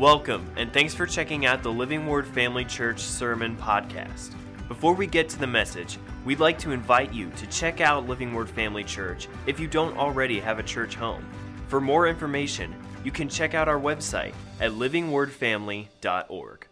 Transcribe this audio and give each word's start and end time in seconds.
Welcome, 0.00 0.50
and 0.56 0.72
thanks 0.72 0.94
for 0.94 1.04
checking 1.04 1.44
out 1.44 1.62
the 1.62 1.70
Living 1.70 2.06
Word 2.06 2.26
Family 2.26 2.64
Church 2.64 3.00
Sermon 3.00 3.54
Podcast. 3.54 4.34
Before 4.66 4.94
we 4.94 5.06
get 5.06 5.28
to 5.28 5.38
the 5.38 5.46
message, 5.46 5.98
we'd 6.24 6.40
like 6.40 6.58
to 6.60 6.70
invite 6.70 7.12
you 7.12 7.28
to 7.32 7.46
check 7.48 7.82
out 7.82 8.08
Living 8.08 8.32
Word 8.32 8.48
Family 8.48 8.82
Church 8.82 9.28
if 9.46 9.60
you 9.60 9.66
don't 9.68 9.98
already 9.98 10.40
have 10.40 10.58
a 10.58 10.62
church 10.62 10.94
home. 10.94 11.22
For 11.68 11.82
more 11.82 12.08
information, 12.08 12.74
you 13.04 13.10
can 13.10 13.28
check 13.28 13.52
out 13.52 13.68
our 13.68 13.78
website 13.78 14.32
at 14.58 14.70
livingwordfamily.org. 14.70 16.66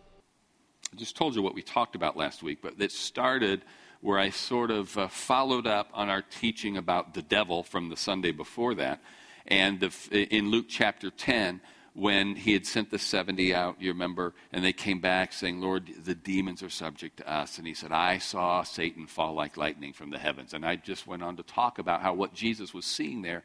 I 0.90 0.96
just 0.96 1.14
told 1.14 1.34
you 1.34 1.42
what 1.42 1.54
we 1.54 1.60
talked 1.60 1.96
about 1.96 2.16
last 2.16 2.42
week, 2.42 2.60
but 2.62 2.80
it 2.80 2.92
started 2.92 3.60
where 4.00 4.18
I 4.18 4.30
sort 4.30 4.70
of 4.70 4.96
uh, 4.96 5.08
followed 5.08 5.66
up 5.66 5.90
on 5.92 6.08
our 6.08 6.22
teaching 6.22 6.78
about 6.78 7.12
the 7.12 7.20
devil 7.20 7.62
from 7.62 7.90
the 7.90 7.96
Sunday 7.98 8.32
before 8.32 8.74
that. 8.76 9.02
And 9.46 9.80
the, 9.80 9.90
in 10.34 10.50
Luke 10.50 10.66
chapter 10.70 11.10
10, 11.10 11.60
when 11.98 12.36
he 12.36 12.52
had 12.52 12.64
sent 12.64 12.90
the 12.90 12.98
70 12.98 13.52
out, 13.52 13.82
you 13.82 13.90
remember, 13.90 14.32
and 14.52 14.64
they 14.64 14.72
came 14.72 15.00
back 15.00 15.32
saying, 15.32 15.60
Lord, 15.60 15.90
the 16.04 16.14
demons 16.14 16.62
are 16.62 16.70
subject 16.70 17.16
to 17.16 17.28
us. 17.28 17.58
And 17.58 17.66
he 17.66 17.74
said, 17.74 17.90
I 17.90 18.18
saw 18.18 18.62
Satan 18.62 19.08
fall 19.08 19.34
like 19.34 19.56
lightning 19.56 19.92
from 19.92 20.10
the 20.10 20.18
heavens. 20.18 20.54
And 20.54 20.64
I 20.64 20.76
just 20.76 21.08
went 21.08 21.24
on 21.24 21.36
to 21.36 21.42
talk 21.42 21.80
about 21.80 22.00
how 22.00 22.14
what 22.14 22.34
Jesus 22.34 22.72
was 22.72 22.86
seeing 22.86 23.22
there 23.22 23.42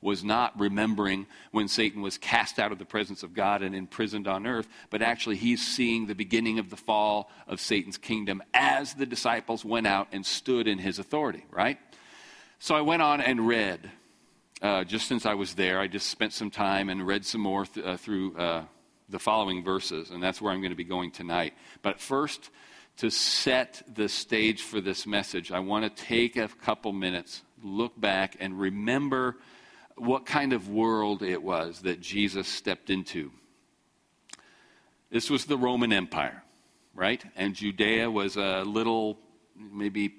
was 0.00 0.22
not 0.22 0.58
remembering 0.60 1.26
when 1.50 1.66
Satan 1.66 2.00
was 2.00 2.16
cast 2.16 2.60
out 2.60 2.70
of 2.70 2.78
the 2.78 2.84
presence 2.84 3.24
of 3.24 3.34
God 3.34 3.62
and 3.62 3.74
imprisoned 3.74 4.28
on 4.28 4.46
earth, 4.46 4.68
but 4.90 5.02
actually 5.02 5.36
he's 5.36 5.66
seeing 5.66 6.06
the 6.06 6.14
beginning 6.14 6.60
of 6.60 6.70
the 6.70 6.76
fall 6.76 7.28
of 7.48 7.60
Satan's 7.60 7.98
kingdom 7.98 8.40
as 8.54 8.94
the 8.94 9.06
disciples 9.06 9.64
went 9.64 9.86
out 9.86 10.06
and 10.12 10.24
stood 10.24 10.68
in 10.68 10.78
his 10.78 11.00
authority, 11.00 11.44
right? 11.50 11.78
So 12.60 12.76
I 12.76 12.82
went 12.82 13.02
on 13.02 13.20
and 13.20 13.48
read 13.48 13.90
uh, 14.62 14.84
just 14.84 15.06
since 15.06 15.26
I 15.26 15.34
was 15.34 15.54
there, 15.54 15.78
I 15.78 15.86
just 15.86 16.08
spent 16.08 16.32
some 16.32 16.50
time 16.50 16.88
and 16.88 17.06
read 17.06 17.24
some 17.24 17.40
more 17.40 17.66
th- 17.66 17.84
uh, 17.84 17.96
through 17.96 18.36
uh, 18.36 18.64
the 19.08 19.18
following 19.18 19.62
verses, 19.62 20.10
and 20.10 20.22
that's 20.22 20.40
where 20.40 20.52
I'm 20.52 20.60
going 20.60 20.70
to 20.70 20.76
be 20.76 20.84
going 20.84 21.10
tonight. 21.10 21.54
But 21.82 22.00
first, 22.00 22.50
to 22.98 23.10
set 23.10 23.82
the 23.92 24.08
stage 24.08 24.62
for 24.62 24.80
this 24.80 25.06
message, 25.06 25.52
I 25.52 25.60
want 25.60 25.84
to 25.84 26.04
take 26.04 26.36
a 26.36 26.48
couple 26.48 26.92
minutes, 26.92 27.42
look 27.62 27.98
back, 28.00 28.36
and 28.40 28.58
remember 28.58 29.36
what 29.96 30.26
kind 30.26 30.52
of 30.52 30.68
world 30.68 31.22
it 31.22 31.42
was 31.42 31.80
that 31.80 32.00
Jesus 32.00 32.48
stepped 32.48 32.90
into. 32.90 33.30
This 35.10 35.30
was 35.30 35.44
the 35.44 35.56
Roman 35.56 35.92
Empire, 35.92 36.42
right? 36.94 37.22
And 37.36 37.54
Judea 37.54 38.10
was 38.10 38.36
a 38.36 38.62
little, 38.62 39.18
maybe 39.54 40.14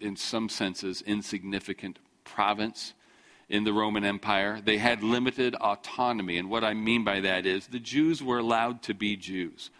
in 0.00 0.16
some 0.16 0.48
senses, 0.48 1.02
insignificant 1.02 1.98
province 2.24 2.94
in 3.48 3.64
the 3.64 3.72
Roman 3.72 4.04
Empire. 4.04 4.60
They 4.64 4.78
had 4.78 5.02
limited 5.02 5.54
autonomy. 5.54 6.38
And 6.38 6.48
what 6.48 6.64
I 6.64 6.74
mean 6.74 7.04
by 7.04 7.20
that 7.20 7.46
is 7.46 7.66
the 7.66 7.78
Jews 7.78 8.22
were 8.22 8.38
allowed 8.38 8.82
to 8.84 8.94
be 8.94 9.16
Jews. 9.16 9.70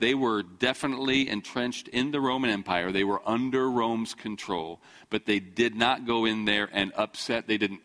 They 0.00 0.14
were 0.14 0.42
definitely 0.42 1.28
entrenched 1.28 1.88
in 1.88 2.10
the 2.10 2.20
Roman 2.20 2.50
Empire. 2.50 2.90
They 2.90 3.04
were 3.04 3.22
under 3.24 3.70
Rome's 3.70 4.14
control, 4.14 4.80
but 5.08 5.24
they 5.26 5.38
did 5.38 5.76
not 5.76 6.06
go 6.06 6.24
in 6.24 6.44
there 6.44 6.68
and 6.72 6.92
upset. 6.96 7.46
They 7.46 7.58
didn't 7.58 7.80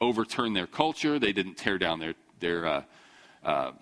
overturn 0.00 0.52
their 0.52 0.66
culture. 0.66 1.18
They 1.18 1.32
didn't 1.32 1.56
tear 1.56 1.78
down 1.78 2.00
their, 2.00 2.14
their, 2.40 2.66
uh, 2.66 2.82
uh, 3.44 3.72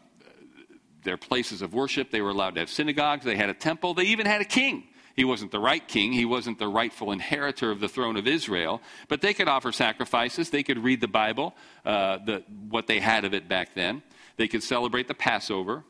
their 1.02 1.16
places 1.16 1.60
of 1.62 1.74
worship. 1.74 2.10
They 2.10 2.20
were 2.20 2.30
allowed 2.30 2.54
to 2.54 2.60
have 2.60 2.70
synagogues. 2.70 3.24
They 3.24 3.36
had 3.36 3.50
a 3.50 3.54
temple. 3.54 3.94
They 3.94 4.04
even 4.04 4.26
had 4.26 4.40
a 4.40 4.46
king. 4.46 4.84
He 5.20 5.24
wasn't 5.24 5.50
the 5.50 5.60
right 5.60 5.86
king. 5.86 6.14
He 6.14 6.24
wasn't 6.24 6.58
the 6.58 6.66
rightful 6.66 7.12
inheritor 7.12 7.70
of 7.70 7.78
the 7.78 7.90
throne 7.90 8.16
of 8.16 8.26
Israel. 8.26 8.80
But 9.06 9.20
they 9.20 9.34
could 9.34 9.48
offer 9.48 9.70
sacrifices. 9.70 10.48
They 10.48 10.62
could 10.62 10.82
read 10.82 11.02
the 11.02 11.08
Bible, 11.08 11.54
uh, 11.84 12.20
the, 12.24 12.42
what 12.70 12.86
they 12.86 13.00
had 13.00 13.26
of 13.26 13.34
it 13.34 13.46
back 13.46 13.74
then. 13.74 14.02
They 14.38 14.48
could 14.48 14.62
celebrate 14.62 15.08
the 15.08 15.14
Passover. 15.14 15.84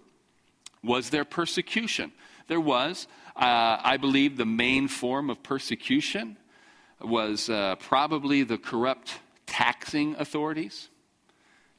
Was 0.82 1.10
there 1.10 1.24
persecution? 1.24 2.10
There 2.48 2.60
was. 2.60 3.06
Uh, 3.36 3.78
I 3.80 3.98
believe 3.98 4.36
the 4.36 4.44
main 4.44 4.88
form 4.88 5.30
of 5.30 5.44
persecution 5.44 6.36
was 7.00 7.48
uh, 7.48 7.76
probably 7.76 8.42
the 8.42 8.58
corrupt 8.58 9.20
taxing 9.46 10.16
authorities. 10.16 10.88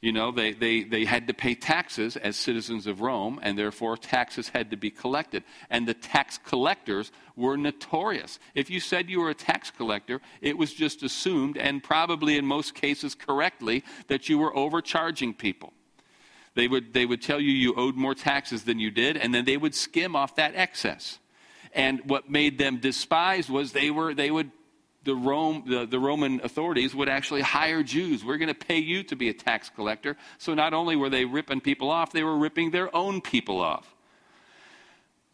You 0.01 0.11
know, 0.11 0.31
they, 0.31 0.53
they, 0.53 0.81
they 0.81 1.05
had 1.05 1.27
to 1.27 1.33
pay 1.33 1.53
taxes 1.53 2.17
as 2.17 2.35
citizens 2.35 2.87
of 2.87 3.01
Rome, 3.01 3.39
and 3.43 3.55
therefore 3.55 3.95
taxes 3.97 4.49
had 4.49 4.71
to 4.71 4.77
be 4.77 4.89
collected. 4.89 5.43
And 5.69 5.87
the 5.87 5.93
tax 5.93 6.39
collectors 6.39 7.11
were 7.35 7.55
notorious. 7.55 8.39
If 8.55 8.71
you 8.71 8.79
said 8.79 9.11
you 9.11 9.19
were 9.19 9.29
a 9.29 9.35
tax 9.35 9.69
collector, 9.69 10.19
it 10.41 10.57
was 10.57 10.73
just 10.73 11.03
assumed, 11.03 11.55
and 11.55 11.83
probably 11.83 12.35
in 12.35 12.47
most 12.47 12.73
cases 12.73 13.13
correctly, 13.13 13.83
that 14.07 14.27
you 14.27 14.39
were 14.39 14.55
overcharging 14.57 15.35
people. 15.35 15.71
They 16.55 16.67
would, 16.67 16.93
they 16.93 17.05
would 17.05 17.21
tell 17.21 17.39
you 17.39 17.51
you 17.51 17.75
owed 17.75 17.95
more 17.95 18.15
taxes 18.15 18.63
than 18.63 18.79
you 18.79 18.89
did, 18.89 19.17
and 19.17 19.33
then 19.35 19.45
they 19.45 19.55
would 19.55 19.75
skim 19.75 20.15
off 20.15 20.35
that 20.35 20.55
excess. 20.55 21.19
And 21.73 22.01
what 22.05 22.27
made 22.27 22.57
them 22.57 22.79
despised 22.79 23.51
was 23.51 23.71
they, 23.71 23.91
were, 23.91 24.15
they 24.15 24.31
would 24.31 24.51
the, 25.03 25.15
Rome, 25.15 25.63
the, 25.67 25.85
the, 25.85 25.99
Roman 25.99 26.41
authorities 26.43 26.93
would 26.93 27.09
actually 27.09 27.41
hire 27.41 27.83
Jews. 27.83 28.23
We're 28.23 28.37
going 28.37 28.53
to 28.53 28.53
pay 28.53 28.77
you 28.77 29.03
to 29.03 29.15
be 29.15 29.29
a 29.29 29.33
tax 29.33 29.69
collector. 29.69 30.15
So 30.37 30.53
not 30.53 30.73
only 30.73 30.95
were 30.95 31.09
they 31.09 31.25
ripping 31.25 31.61
people 31.61 31.89
off, 31.89 32.11
they 32.11 32.23
were 32.23 32.37
ripping 32.37 32.71
their 32.71 32.95
own 32.95 33.21
people 33.21 33.59
off. 33.59 33.95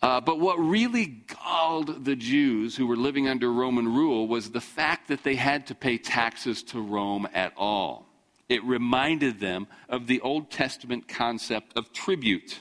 Uh, 0.01 0.21
but 0.21 0.39
what 0.39 0.57
really 0.59 1.05
galled 1.05 2.05
the 2.05 2.15
Jews 2.15 2.75
who 2.75 2.85
were 2.85 2.95
living 2.95 3.27
under 3.27 3.51
Roman 3.51 3.87
rule 3.93 4.27
was 4.27 4.51
the 4.51 4.61
fact 4.61 5.07
that 5.07 5.23
they 5.23 5.35
had 5.35 5.67
to 5.67 5.75
pay 5.75 5.97
taxes 5.97 6.61
to 6.63 6.79
Rome 6.79 7.27
at 7.33 7.51
all. 7.57 8.07
It 8.47 8.63
reminded 8.63 9.39
them 9.39 9.67
of 9.89 10.07
the 10.07 10.21
Old 10.21 10.51
Testament 10.51 11.07
concept 11.07 11.75
of 11.75 11.91
tribute. 11.91 12.59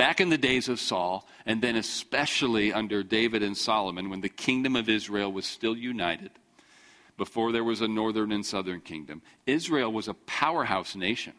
Back 0.00 0.22
in 0.22 0.30
the 0.30 0.38
days 0.38 0.70
of 0.70 0.80
Saul, 0.80 1.28
and 1.44 1.60
then 1.60 1.76
especially 1.76 2.72
under 2.72 3.02
David 3.02 3.42
and 3.42 3.54
Solomon, 3.54 4.08
when 4.08 4.22
the 4.22 4.30
kingdom 4.30 4.74
of 4.74 4.88
Israel 4.88 5.30
was 5.30 5.44
still 5.44 5.76
united, 5.76 6.30
before 7.18 7.52
there 7.52 7.62
was 7.62 7.82
a 7.82 7.86
northern 7.86 8.32
and 8.32 8.46
southern 8.46 8.80
kingdom, 8.80 9.20
Israel 9.46 9.92
was 9.92 10.08
a 10.08 10.14
powerhouse 10.14 10.96
nation. 10.96 11.34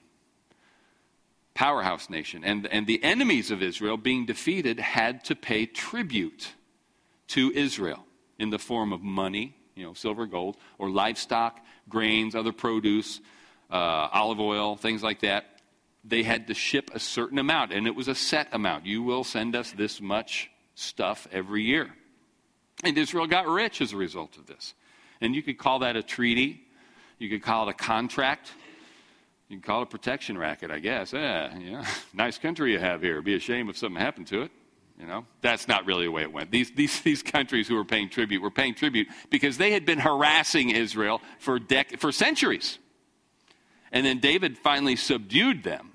Powerhouse 1.56 2.08
nation. 2.08 2.44
And, 2.44 2.68
and 2.68 2.86
the 2.86 3.04
enemies 3.04 3.50
of 3.50 3.64
Israel, 3.64 3.98
being 3.98 4.28
defeated, 4.28 4.80
had 4.80 5.24
to 5.24 5.36
pay 5.36 5.66
tribute 5.66 6.50
to 7.30 7.52
Israel 7.56 8.06
in 8.38 8.52
the 8.52 8.60
form 8.60 8.94
of 8.94 9.02
money, 9.02 9.56
you 9.74 9.84
know, 9.84 9.96
silver, 9.96 10.28
gold, 10.28 10.56
or 10.78 10.92
livestock, 10.92 11.60
grains, 11.90 12.36
other 12.36 12.52
produce, 12.52 13.22
uh, 13.72 14.08
olive 14.14 14.40
oil, 14.40 14.76
things 14.76 15.02
like 15.02 15.22
that 15.22 15.51
they 16.04 16.24
had 16.24 16.48
to 16.48 16.54
ship 16.54 16.92
a 16.94 17.00
certain 17.00 17.38
amount, 17.38 17.72
and 17.72 17.86
it 17.86 17.96
was 17.96 18.08
a 18.08 18.16
set 18.16 18.48
amount. 18.52 18.86
You 18.86 19.04
will 19.04 19.24
send 19.24 19.56
us 19.56 19.72
this 19.72 20.02
much 20.02 20.50
stuff 20.76 21.28
every 21.32 21.64
year. 21.64 21.94
And 22.84 22.98
Israel 22.98 23.28
got 23.28 23.48
rich 23.48 23.82
as 23.82 23.94
a 23.94 23.98
result 23.98 24.38
of 24.38 24.48
this. 24.48 24.74
And 25.20 25.36
you 25.36 25.44
could 25.44 25.58
call 25.60 25.80
that 25.80 25.96
a 25.96 26.02
treaty, 26.02 26.62
you 27.20 27.30
could 27.30 27.44
call 27.44 27.68
it 27.68 27.72
a 27.72 27.76
contract. 27.76 28.52
You 29.48 29.58
can 29.58 29.62
call 29.62 29.82
it 29.82 29.84
a 29.84 29.88
protection 29.88 30.38
racket, 30.38 30.72
I 30.72 30.80
guess. 30.80 31.14
Eh, 31.14 31.20
yeah, 31.20 31.60
yeah. 31.60 31.86
Nice 32.14 32.38
country 32.38 32.72
you 32.72 32.80
have 32.80 33.02
here. 33.02 33.14
It'd 33.14 33.26
be 33.26 33.36
a 33.36 33.40
shame 33.40 33.70
if 33.70 33.78
something 33.78 34.02
happened 34.02 34.28
to 34.28 34.42
it. 34.44 34.52
You 35.00 35.08
know, 35.08 35.26
that's 35.42 35.68
not 35.68 35.86
really 35.86 36.06
the 36.06 36.12
way 36.12 36.22
it 36.22 36.32
went. 36.32 36.52
These, 36.52 36.72
these, 36.72 37.02
these 37.04 37.22
countries 37.22 37.68
who 37.68 37.76
were 37.76 37.86
paying 37.86 38.10
tribute 38.10 38.42
were 38.42 38.50
paying 38.50 38.74
tribute 38.74 39.08
because 39.30 39.58
they 39.58 39.72
had 39.72 39.86
been 39.86 40.00
harassing 40.00 40.70
Israel 40.70 41.22
for, 41.40 41.60
dec- 41.60 42.00
for 42.00 42.12
centuries. 42.12 42.80
And 43.92 44.06
then 44.06 44.20
David 44.20 44.58
finally 44.58 44.96
subdued 44.96 45.64
them 45.64 45.91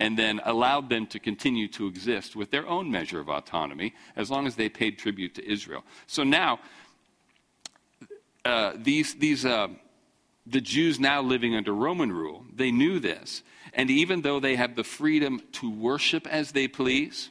and 0.00 0.18
then 0.18 0.40
allowed 0.44 0.88
them 0.88 1.06
to 1.06 1.18
continue 1.20 1.68
to 1.68 1.86
exist 1.86 2.34
with 2.34 2.50
their 2.50 2.66
own 2.66 2.90
measure 2.90 3.20
of 3.20 3.28
autonomy 3.28 3.94
as 4.16 4.30
long 4.30 4.46
as 4.46 4.56
they 4.56 4.68
paid 4.68 4.98
tribute 4.98 5.34
to 5.34 5.48
Israel. 5.48 5.84
So 6.06 6.24
now, 6.24 6.58
uh, 8.46 8.72
these, 8.76 9.14
these, 9.14 9.44
uh, 9.44 9.68
the 10.46 10.62
Jews 10.62 10.98
now 10.98 11.20
living 11.20 11.54
under 11.54 11.74
Roman 11.74 12.10
rule, 12.10 12.46
they 12.52 12.72
knew 12.72 12.98
this. 12.98 13.42
And 13.74 13.90
even 13.90 14.22
though 14.22 14.40
they 14.40 14.56
have 14.56 14.74
the 14.74 14.84
freedom 14.84 15.42
to 15.52 15.70
worship 15.70 16.26
as 16.26 16.52
they 16.52 16.66
please, 16.66 17.28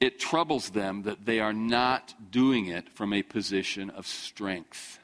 it 0.00 0.20
troubles 0.20 0.70
them 0.70 1.02
that 1.02 1.26
they 1.26 1.40
are 1.40 1.52
not 1.52 2.14
doing 2.30 2.66
it 2.66 2.88
from 2.88 3.12
a 3.12 3.22
position 3.24 3.90
of 3.90 4.06
strength 4.06 4.97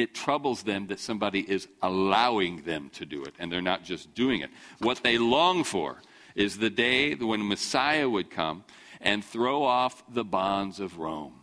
it 0.00 0.14
troubles 0.14 0.62
them 0.62 0.86
that 0.88 1.00
somebody 1.00 1.40
is 1.40 1.68
allowing 1.82 2.62
them 2.62 2.90
to 2.94 3.06
do 3.06 3.24
it 3.24 3.34
and 3.38 3.50
they're 3.50 3.60
not 3.60 3.84
just 3.84 4.14
doing 4.14 4.40
it. 4.40 4.50
What 4.78 5.02
they 5.02 5.18
long 5.18 5.64
for 5.64 6.02
is 6.34 6.58
the 6.58 6.70
day 6.70 7.14
when 7.14 7.46
Messiah 7.46 8.08
would 8.08 8.30
come 8.30 8.64
and 9.00 9.24
throw 9.24 9.62
off 9.62 10.02
the 10.12 10.24
bonds 10.24 10.80
of 10.80 10.98
Rome, 10.98 11.34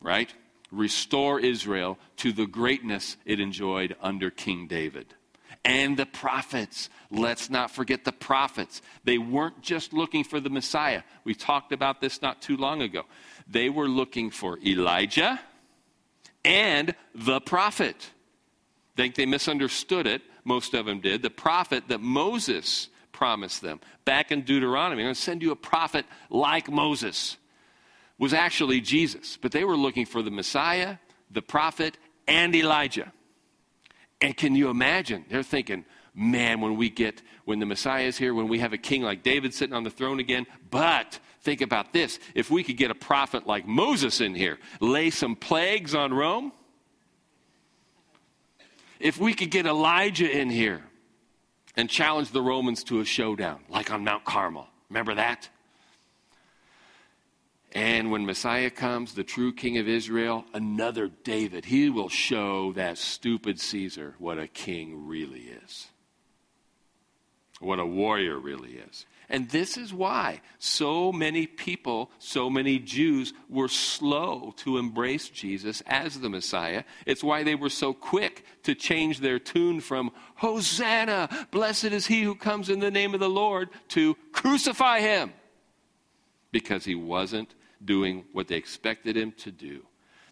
right? 0.00 0.32
Restore 0.70 1.40
Israel 1.40 1.98
to 2.16 2.32
the 2.32 2.46
greatness 2.46 3.16
it 3.24 3.40
enjoyed 3.40 3.96
under 4.00 4.30
King 4.30 4.66
David. 4.66 5.14
And 5.64 5.96
the 5.96 6.06
prophets. 6.06 6.88
Let's 7.10 7.50
not 7.50 7.70
forget 7.70 8.04
the 8.04 8.12
prophets. 8.12 8.80
They 9.04 9.18
weren't 9.18 9.60
just 9.60 9.92
looking 9.92 10.24
for 10.24 10.40
the 10.40 10.48
Messiah. 10.48 11.02
We 11.24 11.34
talked 11.34 11.72
about 11.72 12.00
this 12.00 12.22
not 12.22 12.40
too 12.40 12.56
long 12.56 12.80
ago. 12.80 13.02
They 13.46 13.68
were 13.68 13.88
looking 13.88 14.30
for 14.30 14.58
Elijah 14.64 15.40
and 16.44 16.94
the 17.14 17.40
prophet. 17.40 18.10
Think 18.96 19.14
they 19.14 19.26
misunderstood 19.26 20.06
it. 20.06 20.22
most 20.44 20.74
of 20.74 20.86
them 20.86 21.00
did, 21.00 21.22
the 21.22 21.30
prophet 21.30 21.84
that 21.88 22.00
Moses 22.00 22.88
promised 23.12 23.60
them 23.60 23.80
back 24.04 24.32
in 24.32 24.42
Deuteronomy. 24.42 25.02
I'm 25.02 25.06
going 25.06 25.14
to 25.14 25.20
send 25.20 25.42
you 25.42 25.52
a 25.52 25.56
prophet 25.56 26.06
like 26.30 26.70
Moses, 26.70 27.36
was 28.18 28.32
actually 28.32 28.80
Jesus. 28.80 29.38
But 29.40 29.52
they 29.52 29.64
were 29.64 29.76
looking 29.76 30.06
for 30.06 30.22
the 30.22 30.30
Messiah, 30.30 30.96
the 31.30 31.42
prophet, 31.42 31.96
and 32.26 32.54
Elijah. 32.54 33.12
And 34.20 34.36
can 34.36 34.54
you 34.54 34.68
imagine? 34.68 35.24
They're 35.28 35.42
thinking, 35.42 35.84
man, 36.14 36.60
when 36.60 36.76
we 36.76 36.90
get, 36.90 37.22
when 37.44 37.58
the 37.58 37.66
Messiah 37.66 38.04
is 38.04 38.18
here, 38.18 38.34
when 38.34 38.48
we 38.48 38.58
have 38.58 38.72
a 38.72 38.78
king 38.78 39.02
like 39.02 39.22
David 39.22 39.54
sitting 39.54 39.74
on 39.74 39.84
the 39.84 39.90
throne 39.90 40.20
again. 40.20 40.46
But 40.70 41.18
think 41.42 41.60
about 41.60 41.92
this 41.92 42.18
if 42.34 42.50
we 42.50 42.62
could 42.62 42.76
get 42.76 42.90
a 42.90 42.94
prophet 42.94 43.46
like 43.46 43.66
Moses 43.66 44.20
in 44.20 44.34
here, 44.34 44.58
lay 44.80 45.10
some 45.10 45.36
plagues 45.36 45.94
on 45.94 46.12
Rome, 46.12 46.52
if 48.98 49.18
we 49.18 49.34
could 49.34 49.50
get 49.50 49.66
Elijah 49.66 50.30
in 50.30 50.50
here 50.50 50.82
and 51.76 51.88
challenge 51.88 52.30
the 52.30 52.42
Romans 52.42 52.84
to 52.84 53.00
a 53.00 53.04
showdown, 53.04 53.60
like 53.68 53.90
on 53.90 54.04
Mount 54.04 54.24
Carmel. 54.24 54.68
Remember 54.90 55.14
that? 55.14 55.48
And 57.72 58.10
when 58.10 58.26
Messiah 58.26 58.70
comes, 58.70 59.14
the 59.14 59.22
true 59.22 59.52
king 59.52 59.78
of 59.78 59.88
Israel, 59.88 60.44
another 60.52 61.08
David, 61.08 61.64
he 61.64 61.88
will 61.88 62.08
show 62.08 62.72
that 62.72 62.98
stupid 62.98 63.60
Caesar 63.60 64.16
what 64.18 64.38
a 64.38 64.48
king 64.48 65.06
really 65.06 65.52
is, 65.64 65.86
what 67.60 67.78
a 67.78 67.86
warrior 67.86 68.38
really 68.38 68.72
is. 68.72 69.06
And 69.30 69.48
this 69.48 69.76
is 69.76 69.94
why 69.94 70.40
so 70.58 71.12
many 71.12 71.46
people, 71.46 72.10
so 72.18 72.50
many 72.50 72.80
Jews 72.80 73.32
were 73.48 73.68
slow 73.68 74.52
to 74.58 74.76
embrace 74.76 75.28
Jesus 75.28 75.82
as 75.86 76.18
the 76.18 76.28
Messiah. 76.28 76.82
It's 77.06 77.22
why 77.22 77.44
they 77.44 77.54
were 77.54 77.70
so 77.70 77.92
quick 77.94 78.44
to 78.64 78.74
change 78.74 79.20
their 79.20 79.38
tune 79.38 79.80
from 79.80 80.10
Hosanna, 80.34 81.28
blessed 81.52 81.84
is 81.84 82.06
he 82.06 82.22
who 82.22 82.34
comes 82.34 82.68
in 82.68 82.80
the 82.80 82.90
name 82.90 83.14
of 83.14 83.20
the 83.20 83.30
Lord, 83.30 83.68
to 83.90 84.16
crucify 84.32 84.98
him. 84.98 85.32
Because 86.50 86.84
he 86.84 86.96
wasn't 86.96 87.54
doing 87.84 88.24
what 88.32 88.48
they 88.48 88.56
expected 88.56 89.16
him 89.16 89.30
to 89.38 89.52
do. 89.52 89.86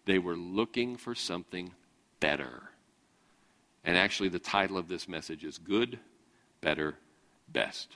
They 0.05 0.19
were 0.19 0.35
looking 0.35 0.97
for 0.97 1.15
something 1.15 1.71
better. 2.19 2.63
And 3.85 3.95
actually, 3.95 4.29
the 4.29 4.39
title 4.39 4.77
of 4.77 4.89
this 4.89 5.07
message 5.07 5.45
is 5.45 5.57
Good, 5.57 5.99
Better, 6.59 6.95
Best. 7.47 7.95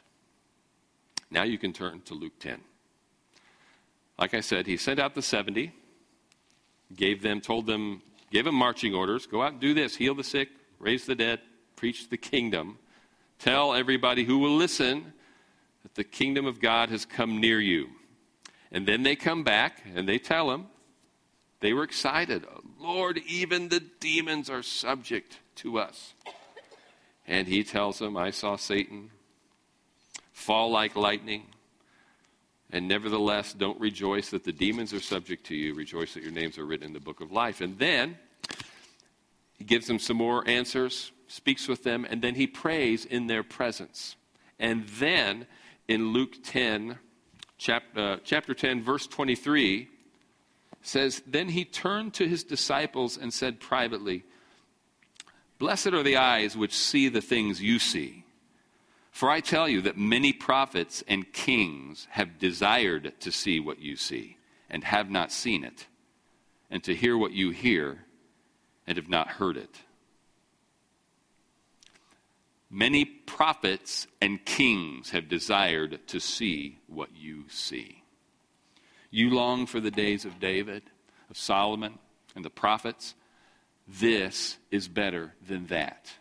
Now 1.33 1.43
you 1.43 1.57
can 1.57 1.73
turn 1.73 2.01
to 2.01 2.13
Luke 2.13 2.37
10. 2.39 2.59
Like 4.19 4.35
I 4.35 4.41
said, 4.41 4.67
he 4.67 4.77
sent 4.77 4.99
out 4.99 5.15
the 5.15 5.23
70, 5.23 5.71
gave 6.95 7.23
them, 7.23 7.41
told 7.41 7.65
them, 7.65 8.03
gave 8.31 8.45
them 8.45 8.53
marching 8.53 8.93
orders 8.93 9.25
go 9.25 9.41
out 9.41 9.53
and 9.53 9.59
do 9.59 9.73
this, 9.73 9.95
heal 9.95 10.13
the 10.13 10.23
sick, 10.23 10.49
raise 10.77 11.05
the 11.05 11.15
dead, 11.15 11.39
preach 11.75 12.09
the 12.09 12.17
kingdom, 12.17 12.77
tell 13.39 13.73
everybody 13.73 14.23
who 14.23 14.37
will 14.37 14.55
listen 14.55 15.11
that 15.81 15.95
the 15.95 16.03
kingdom 16.03 16.45
of 16.45 16.61
God 16.61 16.89
has 16.89 17.03
come 17.03 17.41
near 17.41 17.59
you. 17.59 17.89
And 18.71 18.87
then 18.87 19.01
they 19.01 19.15
come 19.15 19.43
back 19.43 19.81
and 19.95 20.07
they 20.07 20.19
tell 20.19 20.51
him, 20.51 20.67
they 21.61 21.73
were 21.73 21.83
excited. 21.83 22.45
Lord, 22.79 23.19
even 23.27 23.69
the 23.69 23.79
demons 23.79 24.51
are 24.51 24.61
subject 24.61 25.39
to 25.55 25.79
us. 25.79 26.13
And 27.25 27.47
he 27.47 27.63
tells 27.63 27.97
them, 27.97 28.17
I 28.17 28.29
saw 28.29 28.55
Satan 28.55 29.09
fall 30.43 30.71
like 30.71 30.95
lightning. 30.95 31.43
And 32.71 32.87
nevertheless, 32.87 33.53
don't 33.53 33.79
rejoice 33.79 34.29
that 34.31 34.43
the 34.43 34.51
demons 34.51 34.93
are 34.93 34.99
subject 34.99 35.45
to 35.47 35.55
you. 35.55 35.73
Rejoice 35.73 36.15
that 36.15 36.23
your 36.23 36.31
names 36.31 36.57
are 36.57 36.65
written 36.65 36.87
in 36.87 36.93
the 36.93 36.99
book 36.99 37.21
of 37.21 37.31
life. 37.31 37.61
And 37.61 37.77
then 37.77 38.17
he 39.57 39.63
gives 39.63 39.87
them 39.87 39.99
some 39.99 40.17
more 40.17 40.47
answers, 40.47 41.11
speaks 41.27 41.67
with 41.67 41.83
them, 41.83 42.05
and 42.09 42.21
then 42.21 42.35
he 42.35 42.47
prays 42.47 43.05
in 43.05 43.27
their 43.27 43.43
presence. 43.43 44.15
And 44.59 44.87
then 44.87 45.45
in 45.87 46.13
Luke 46.13 46.43
10, 46.43 46.97
chapter, 47.57 47.99
uh, 47.99 48.17
chapter 48.23 48.53
10, 48.53 48.83
verse 48.83 49.07
23, 49.07 49.87
says, 50.81 51.21
Then 51.27 51.49
he 51.49 51.65
turned 51.65 52.13
to 52.15 52.27
his 52.27 52.43
disciples 52.43 53.17
and 53.17 53.33
said 53.33 53.59
privately, 53.59 54.23
Blessed 55.59 55.87
are 55.93 56.03
the 56.03 56.17
eyes 56.17 56.57
which 56.57 56.73
see 56.73 57.07
the 57.07 57.21
things 57.21 57.61
you 57.61 57.79
see. 57.79 58.22
For 59.13 59.29
I 59.29 59.41
tell 59.41 59.69
you 59.69 59.81
that 59.81 59.95
many 59.95 60.33
prophets 60.33 61.03
and 61.07 61.31
kings 61.31 62.07
have 62.09 62.39
desired 62.39 63.13
to 63.19 63.31
see 63.31 63.59
what 63.59 63.79
you 63.79 63.95
see, 63.95 64.37
and 64.71 64.83
have 64.83 65.11
not 65.11 65.31
seen 65.31 65.63
it, 65.63 65.85
and 66.71 66.83
to 66.83 66.95
hear 66.95 67.15
what 67.15 67.31
you 67.31 67.51
hear, 67.51 68.05
and 68.87 68.97
have 68.97 69.07
not 69.07 69.27
heard 69.27 69.55
it. 69.55 69.69
Many 72.71 73.05
prophets 73.05 74.07
and 74.19 74.43
kings 74.43 75.11
have 75.11 75.29
desired 75.29 75.99
to 76.07 76.19
see 76.19 76.79
what 76.87 77.15
you 77.15 77.43
see. 77.49 78.03
You 79.11 79.29
long 79.29 79.67
for 79.67 79.79
the 79.79 79.91
days 79.91 80.25
of 80.25 80.39
David, 80.39 80.81
of 81.29 81.37
Solomon, 81.37 81.99
and 82.35 82.43
the 82.43 82.49
prophets. 82.49 83.13
This 83.87 84.57
is 84.71 84.87
better 84.87 85.35
than 85.47 85.67
that. 85.67 86.13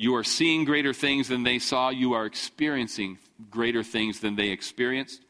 You 0.00 0.14
are 0.14 0.24
seeing 0.24 0.64
greater 0.64 0.94
things 0.94 1.28
than 1.28 1.42
they 1.42 1.58
saw. 1.58 1.90
You 1.90 2.14
are 2.14 2.24
experiencing 2.24 3.18
greater 3.50 3.82
things 3.82 4.20
than 4.20 4.34
they 4.34 4.48
experienced. 4.48 5.20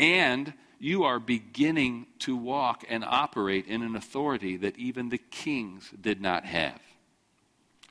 And 0.00 0.52
you 0.80 1.04
are 1.04 1.20
beginning 1.20 2.06
to 2.18 2.36
walk 2.36 2.82
and 2.88 3.04
operate 3.04 3.68
in 3.68 3.82
an 3.82 3.94
authority 3.94 4.56
that 4.56 4.76
even 4.76 5.10
the 5.10 5.18
kings 5.18 5.92
did 6.00 6.20
not 6.20 6.44
have 6.44 6.80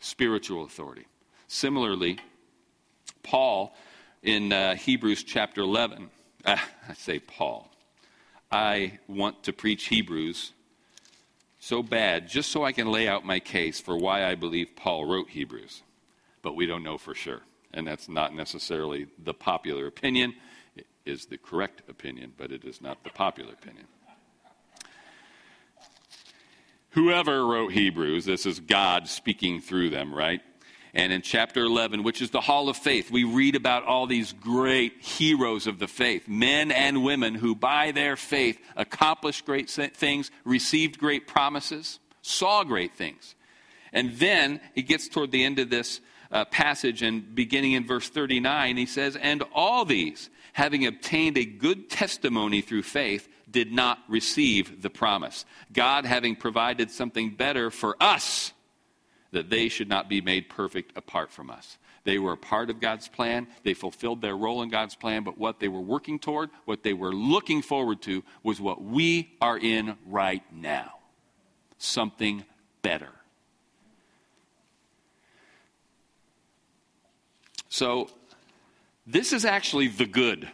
spiritual 0.02 0.66
authority. 0.66 1.06
Similarly, 1.48 2.20
Paul 3.24 3.74
in 4.22 4.52
uh, 4.52 4.76
Hebrews 4.76 5.24
chapter 5.24 5.62
11, 5.62 6.10
uh, 6.44 6.58
I 6.90 6.94
say 6.96 7.20
Paul, 7.20 7.72
I 8.52 9.00
want 9.08 9.44
to 9.44 9.54
preach 9.54 9.86
Hebrews 9.86 10.52
so 11.62 11.82
bad 11.82 12.28
just 12.28 12.52
so 12.52 12.66
I 12.66 12.74
can 12.74 12.92
lay 12.92 13.08
out 13.08 13.26
my 13.26 13.40
case 13.40 13.80
for 13.80 13.96
why 13.96 14.26
I 14.26 14.36
believe 14.36 14.76
Paul 14.76 15.06
wrote 15.06 15.30
Hebrews 15.30 15.82
but 16.44 16.56
we 16.56 16.68
don't 16.68 16.84
know 16.84 17.00
for 17.00 17.16
sure. 17.16 17.42
And 17.74 17.88
that's 17.88 18.08
not 18.08 18.36
necessarily 18.36 19.08
the 19.18 19.34
popular 19.34 19.88
opinion. 19.88 20.36
It 20.76 20.86
is 21.06 21.26
the 21.26 21.40
correct 21.40 21.82
opinion, 21.90 22.34
but 22.38 22.52
it 22.52 22.64
is 22.64 22.82
not 22.82 23.04
the 23.04 23.10
popular 23.10 23.54
opinion. 23.54 23.88
Whoever 26.92 27.44
wrote 27.48 27.72
Hebrews, 27.72 28.26
this 28.26 28.46
is 28.46 28.60
God 28.60 29.08
speaking 29.08 29.62
through 29.62 29.90
them, 29.90 30.14
right? 30.14 30.42
And 30.94 31.12
in 31.12 31.24
chapter 31.24 31.64
11, 31.64 32.04
which 32.04 32.22
is 32.22 32.30
the 32.30 32.42
hall 32.42 32.70
of 32.70 32.78
faith, 32.78 33.10
we 33.10 33.24
read 33.24 33.56
about 33.56 33.84
all 33.84 34.06
these 34.06 34.32
great 34.32 35.02
heroes 35.02 35.66
of 35.66 35.80
the 35.80 35.88
faith, 35.88 36.28
men 36.28 36.72
and 36.72 37.04
women 37.04 37.34
who 37.34 37.56
by 37.56 37.92
their 37.92 38.16
faith 38.16 38.60
accomplished 38.76 39.44
great 39.44 39.72
things, 39.72 40.30
received 40.46 41.00
great 41.00 41.26
promises, 41.26 42.00
saw 42.22 42.64
great 42.64 42.94
things. 42.94 43.34
And 43.92 44.18
then 44.18 44.62
he 44.76 44.84
gets 44.84 45.08
toward 45.08 45.32
the 45.32 45.44
end 45.44 45.58
of 45.58 45.72
this 45.72 46.00
uh, 46.34 46.44
passage 46.46 47.02
and 47.02 47.34
beginning 47.34 47.74
in 47.74 47.86
verse 47.86 48.10
39, 48.10 48.76
he 48.76 48.86
says, 48.86 49.16
And 49.16 49.44
all 49.54 49.86
these, 49.86 50.30
having 50.52 50.86
obtained 50.86 51.38
a 51.38 51.46
good 51.46 51.90
testimony 51.90 52.62
through 52.62 52.84
faith, 52.84 53.30
did 53.50 53.72
not 53.72 54.00
receive 54.10 54.82
the 54.82 54.90
promise. 54.90 55.46
God 55.72 56.06
having 56.06 56.36
provided 56.36 56.90
something 56.92 57.30
better 57.30 57.70
for 57.70 57.96
us, 58.02 58.52
that 59.32 59.50
they 59.50 59.70
should 59.70 59.88
not 59.88 60.10
be 60.10 60.22
made 60.22 60.50
perfect 60.50 60.98
apart 60.98 61.32
from 61.32 61.50
us. 61.50 61.78
They 62.04 62.20
were 62.20 62.34
a 62.34 62.38
part 62.38 62.70
of 62.70 62.82
God's 62.82 63.08
plan. 63.08 63.48
They 63.64 63.74
fulfilled 63.74 64.22
their 64.22 64.36
role 64.36 64.62
in 64.62 64.70
God's 64.70 64.96
plan, 64.96 65.24
but 65.24 65.38
what 65.38 65.60
they 65.60 65.70
were 65.70 65.82
working 65.82 66.20
toward, 66.20 66.50
what 66.66 66.84
they 66.84 66.94
were 66.94 67.14
looking 67.14 67.62
forward 67.62 68.02
to, 68.02 68.24
was 68.42 68.60
what 68.60 68.84
we 68.84 69.32
are 69.40 69.58
in 69.58 69.98
right 70.06 70.44
now 70.52 70.96
something 71.78 72.46
better. 72.82 73.10
So, 77.74 78.08
this 79.08 79.34
is 79.34 79.46
actually 79.46 79.88
the 79.88 80.06
good. 80.06 80.48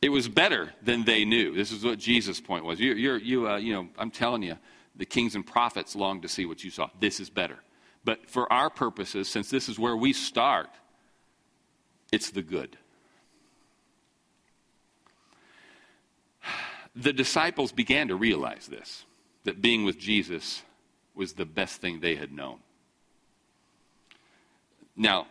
It 0.00 0.08
was 0.08 0.28
better 0.28 0.72
than 0.80 1.04
they 1.04 1.26
knew. 1.26 1.54
This 1.54 1.70
is 1.70 1.84
what 1.84 1.98
Jesus' 1.98 2.40
point 2.40 2.64
was. 2.64 2.80
You, 2.80 2.94
you're, 2.94 3.18
you, 3.18 3.46
uh, 3.46 3.58
you 3.58 3.74
know, 3.74 3.88
I'm 3.98 4.10
telling 4.10 4.42
you, 4.42 4.56
the 4.96 5.04
kings 5.04 5.34
and 5.34 5.46
prophets 5.46 5.94
longed 5.94 6.22
to 6.22 6.28
see 6.28 6.46
what 6.46 6.64
you 6.64 6.70
saw. 6.70 6.88
This 7.00 7.20
is 7.20 7.28
better. 7.28 7.58
But 8.02 8.30
for 8.30 8.50
our 8.50 8.70
purposes, 8.70 9.28
since 9.28 9.50
this 9.50 9.68
is 9.68 9.78
where 9.78 9.94
we 9.94 10.14
start, 10.14 10.70
it's 12.10 12.30
the 12.30 12.42
good. 12.42 12.78
The 16.96 17.12
disciples 17.12 17.72
began 17.72 18.08
to 18.08 18.16
realize 18.16 18.68
this 18.68 19.04
that 19.44 19.60
being 19.60 19.84
with 19.84 19.98
Jesus 19.98 20.62
was 21.14 21.34
the 21.34 21.44
best 21.44 21.82
thing 21.82 22.00
they 22.00 22.14
had 22.14 22.32
known. 22.32 22.60
Now, 24.96 25.26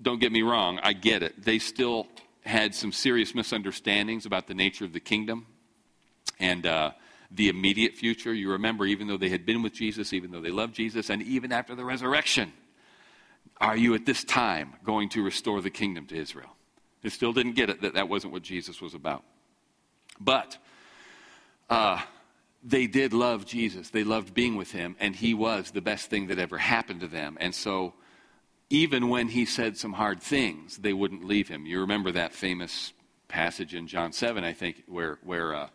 don't 0.00 0.20
get 0.20 0.32
me 0.32 0.42
wrong, 0.42 0.78
I 0.82 0.92
get 0.92 1.22
it. 1.22 1.42
They 1.42 1.58
still 1.58 2.06
had 2.44 2.74
some 2.74 2.92
serious 2.92 3.34
misunderstandings 3.34 4.26
about 4.26 4.46
the 4.46 4.54
nature 4.54 4.84
of 4.84 4.92
the 4.92 5.00
kingdom. 5.00 5.46
And 6.40 6.66
uh, 6.66 6.92
the 7.34 7.48
immediate 7.48 7.94
future. 7.94 8.32
You 8.32 8.52
remember, 8.52 8.84
even 8.86 9.06
though 9.06 9.16
they 9.16 9.28
had 9.28 9.46
been 9.46 9.62
with 9.62 9.72
Jesus, 9.72 10.12
even 10.12 10.30
though 10.30 10.40
they 10.40 10.50
loved 10.50 10.74
Jesus, 10.74 11.10
and 11.10 11.22
even 11.22 11.52
after 11.52 11.74
the 11.74 11.84
resurrection, 11.84 12.52
are 13.60 13.76
you 13.76 13.94
at 13.94 14.06
this 14.06 14.24
time 14.24 14.74
going 14.84 15.08
to 15.10 15.22
restore 15.22 15.60
the 15.62 15.70
kingdom 15.70 16.06
to 16.06 16.16
Israel? 16.16 16.50
They 17.02 17.08
still 17.08 17.32
didn't 17.32 17.52
get 17.52 17.70
it 17.70 17.80
that 17.82 17.94
that 17.94 18.08
wasn't 18.08 18.32
what 18.32 18.42
Jesus 18.42 18.80
was 18.80 18.94
about. 18.94 19.24
But 20.20 20.58
uh, 21.70 22.00
they 22.62 22.86
did 22.86 23.12
love 23.12 23.46
Jesus. 23.46 23.90
They 23.90 24.04
loved 24.04 24.34
being 24.34 24.56
with 24.56 24.70
him, 24.72 24.96
and 25.00 25.16
he 25.16 25.34
was 25.34 25.70
the 25.70 25.80
best 25.80 26.10
thing 26.10 26.28
that 26.28 26.38
ever 26.38 26.58
happened 26.58 27.00
to 27.00 27.08
them. 27.08 27.38
And 27.40 27.54
so, 27.54 27.94
even 28.72 29.10
when 29.10 29.28
he 29.28 29.44
said 29.44 29.76
some 29.76 29.92
hard 29.92 30.22
things, 30.22 30.78
they 30.78 30.94
wouldn't 30.94 31.22
leave 31.22 31.46
him. 31.46 31.66
You 31.66 31.80
remember 31.80 32.10
that 32.12 32.32
famous 32.32 32.94
passage 33.28 33.74
in 33.74 33.86
John 33.86 34.12
7, 34.12 34.44
I 34.44 34.54
think, 34.54 34.84
where, 34.86 35.18
where 35.22 35.54
uh, 35.54 35.68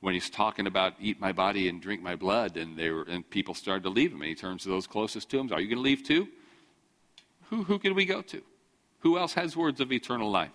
when 0.00 0.14
he's 0.14 0.30
talking 0.30 0.68
about 0.68 0.94
eat 1.00 1.18
my 1.18 1.32
body 1.32 1.68
and 1.68 1.82
drink 1.82 2.00
my 2.00 2.14
blood, 2.14 2.56
and, 2.56 2.78
they 2.78 2.90
were, 2.90 3.02
and 3.08 3.28
people 3.28 3.54
started 3.54 3.82
to 3.82 3.90
leave 3.90 4.12
him. 4.12 4.20
And 4.20 4.28
he 4.28 4.36
turns 4.36 4.62
to 4.62 4.68
those 4.68 4.86
closest 4.86 5.30
to 5.30 5.38
him, 5.40 5.52
Are 5.52 5.60
you 5.60 5.66
going 5.66 5.78
to 5.78 5.82
leave 5.82 6.04
too? 6.04 6.28
Who, 7.50 7.64
who 7.64 7.80
can 7.80 7.96
we 7.96 8.04
go 8.04 8.22
to? 8.22 8.40
Who 9.00 9.18
else 9.18 9.34
has 9.34 9.56
words 9.56 9.80
of 9.80 9.90
eternal 9.90 10.30
life? 10.30 10.52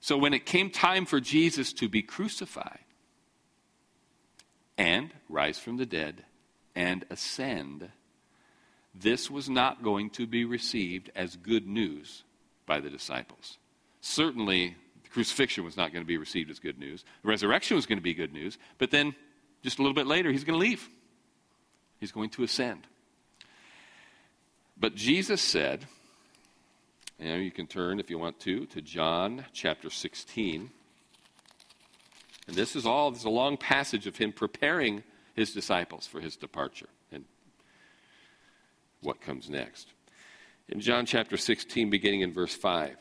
So 0.00 0.18
when 0.18 0.34
it 0.34 0.44
came 0.44 0.68
time 0.68 1.06
for 1.06 1.20
Jesus 1.20 1.72
to 1.74 1.88
be 1.88 2.02
crucified 2.02 2.84
and 4.76 5.10
rise 5.30 5.58
from 5.58 5.78
the 5.78 5.86
dead 5.86 6.26
and 6.74 7.06
ascend, 7.08 7.88
this 8.94 9.30
was 9.30 9.48
not 9.48 9.82
going 9.82 10.10
to 10.10 10.26
be 10.26 10.44
received 10.44 11.10
as 11.14 11.36
good 11.36 11.66
news 11.66 12.24
by 12.66 12.80
the 12.80 12.90
disciples. 12.90 13.58
Certainly, 14.00 14.76
the 15.02 15.08
crucifixion 15.08 15.64
was 15.64 15.76
not 15.76 15.92
going 15.92 16.02
to 16.02 16.08
be 16.08 16.16
received 16.16 16.50
as 16.50 16.58
good 16.58 16.78
news. 16.78 17.04
The 17.22 17.28
resurrection 17.28 17.76
was 17.76 17.86
going 17.86 17.98
to 17.98 18.02
be 18.02 18.14
good 18.14 18.32
news, 18.32 18.58
but 18.78 18.90
then 18.90 19.14
just 19.62 19.78
a 19.78 19.82
little 19.82 19.94
bit 19.94 20.06
later, 20.06 20.32
he's 20.32 20.44
going 20.44 20.58
to 20.58 20.66
leave. 20.66 20.88
He's 21.98 22.12
going 22.12 22.30
to 22.30 22.42
ascend. 22.42 22.86
But 24.78 24.94
Jesus 24.94 25.42
said, 25.42 25.86
know, 27.18 27.36
you 27.36 27.50
can 27.50 27.66
turn, 27.66 28.00
if 28.00 28.10
you 28.10 28.18
want 28.18 28.40
to, 28.40 28.66
to 28.66 28.80
John 28.80 29.44
chapter 29.52 29.90
16. 29.90 30.70
And 32.48 32.56
this 32.56 32.74
is 32.74 32.86
all, 32.86 33.10
this 33.10 33.20
is 33.20 33.26
a 33.26 33.30
long 33.30 33.56
passage 33.58 34.06
of 34.06 34.16
him 34.16 34.32
preparing 34.32 35.02
his 35.34 35.52
disciples 35.52 36.06
for 36.06 36.20
his 36.20 36.36
departure 36.36 36.88
and 36.88 36.99
what 39.00 39.20
comes 39.20 39.48
next. 39.48 39.92
In 40.68 40.80
John 40.80 41.06
chapter 41.06 41.36
16, 41.36 41.90
beginning 41.90 42.20
in 42.20 42.32
verse 42.32 42.54
5. 42.54 42.96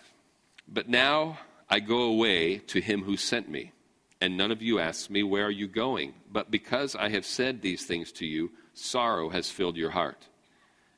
But 0.68 0.90
now 0.90 1.40
I 1.70 1.80
go 1.80 2.04
away 2.04 2.58
to 2.58 2.82
him 2.82 3.04
who 3.04 3.18
sent 3.18 3.50
me, 3.50 3.74
and 4.22 4.38
none 4.38 4.52
of 4.52 4.62
you 4.62 4.80
asks 4.80 5.10
me, 5.10 5.24
Where 5.24 5.46
are 5.46 5.52
you 5.52 5.68
going? 5.68 6.14
But 6.32 6.52
because 6.52 6.96
I 6.96 7.10
have 7.10 7.26
said 7.26 7.62
these 7.62 7.86
things 7.86 8.12
to 8.14 8.26
you, 8.26 8.52
sorrow 8.74 9.30
has 9.30 9.52
filled 9.52 9.78
your 9.78 9.92
heart. 9.92 10.28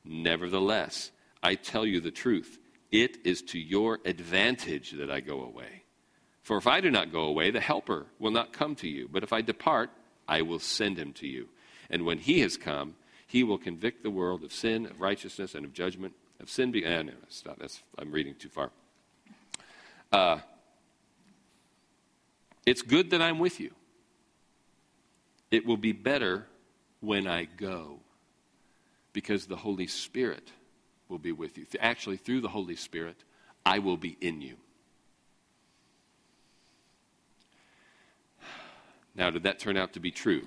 Nevertheless, 0.03 1.11
I 1.43 1.55
tell 1.55 1.85
you 1.85 1.99
the 1.99 2.11
truth. 2.11 2.57
It 2.91 3.25
is 3.25 3.41
to 3.43 3.59
your 3.59 3.99
advantage 4.05 4.91
that 4.91 5.11
I 5.11 5.21
go 5.21 5.43
away. 5.43 5.83
For 6.41 6.57
if 6.57 6.67
I 6.67 6.81
do 6.81 6.89
not 6.89 7.11
go 7.11 7.21
away, 7.21 7.51
the 7.51 7.59
Helper 7.59 8.07
will 8.19 8.31
not 8.31 8.53
come 8.53 8.75
to 8.75 8.87
you. 8.87 9.07
But 9.09 9.23
if 9.23 9.31
I 9.31 9.41
depart, 9.41 9.91
I 10.27 10.41
will 10.41 10.59
send 10.59 10.97
him 10.97 11.13
to 11.13 11.27
you. 11.27 11.49
And 11.89 12.05
when 12.05 12.17
he 12.17 12.39
has 12.39 12.57
come, 12.57 12.95
he 13.31 13.45
will 13.45 13.57
convict 13.57 14.03
the 14.03 14.09
world 14.09 14.43
of 14.43 14.51
sin, 14.51 14.85
of 14.85 14.99
righteousness, 14.99 15.55
and 15.55 15.63
of 15.63 15.71
judgment. 15.71 16.13
Of 16.41 16.49
sin, 16.49 16.69
be- 16.69 16.85
uh, 16.85 17.01
no, 17.01 17.13
stop. 17.29 17.59
That's, 17.59 17.81
I'm 17.97 18.11
reading 18.11 18.35
too 18.35 18.49
far. 18.49 18.71
Uh, 20.11 20.39
it's 22.65 22.81
good 22.81 23.11
that 23.11 23.21
I'm 23.21 23.39
with 23.39 23.61
you. 23.61 23.71
It 25.49 25.65
will 25.65 25.77
be 25.77 25.93
better 25.93 26.45
when 26.99 27.25
I 27.25 27.45
go 27.45 28.01
because 29.13 29.45
the 29.45 29.55
Holy 29.55 29.87
Spirit 29.87 30.51
will 31.07 31.17
be 31.17 31.31
with 31.31 31.57
you. 31.57 31.65
Actually, 31.79 32.17
through 32.17 32.41
the 32.41 32.49
Holy 32.49 32.75
Spirit, 32.75 33.15
I 33.65 33.79
will 33.79 33.95
be 33.95 34.17
in 34.19 34.41
you. 34.41 34.57
Now, 39.15 39.29
did 39.29 39.43
that 39.43 39.59
turn 39.59 39.77
out 39.77 39.93
to 39.93 40.01
be 40.01 40.11
true? 40.11 40.45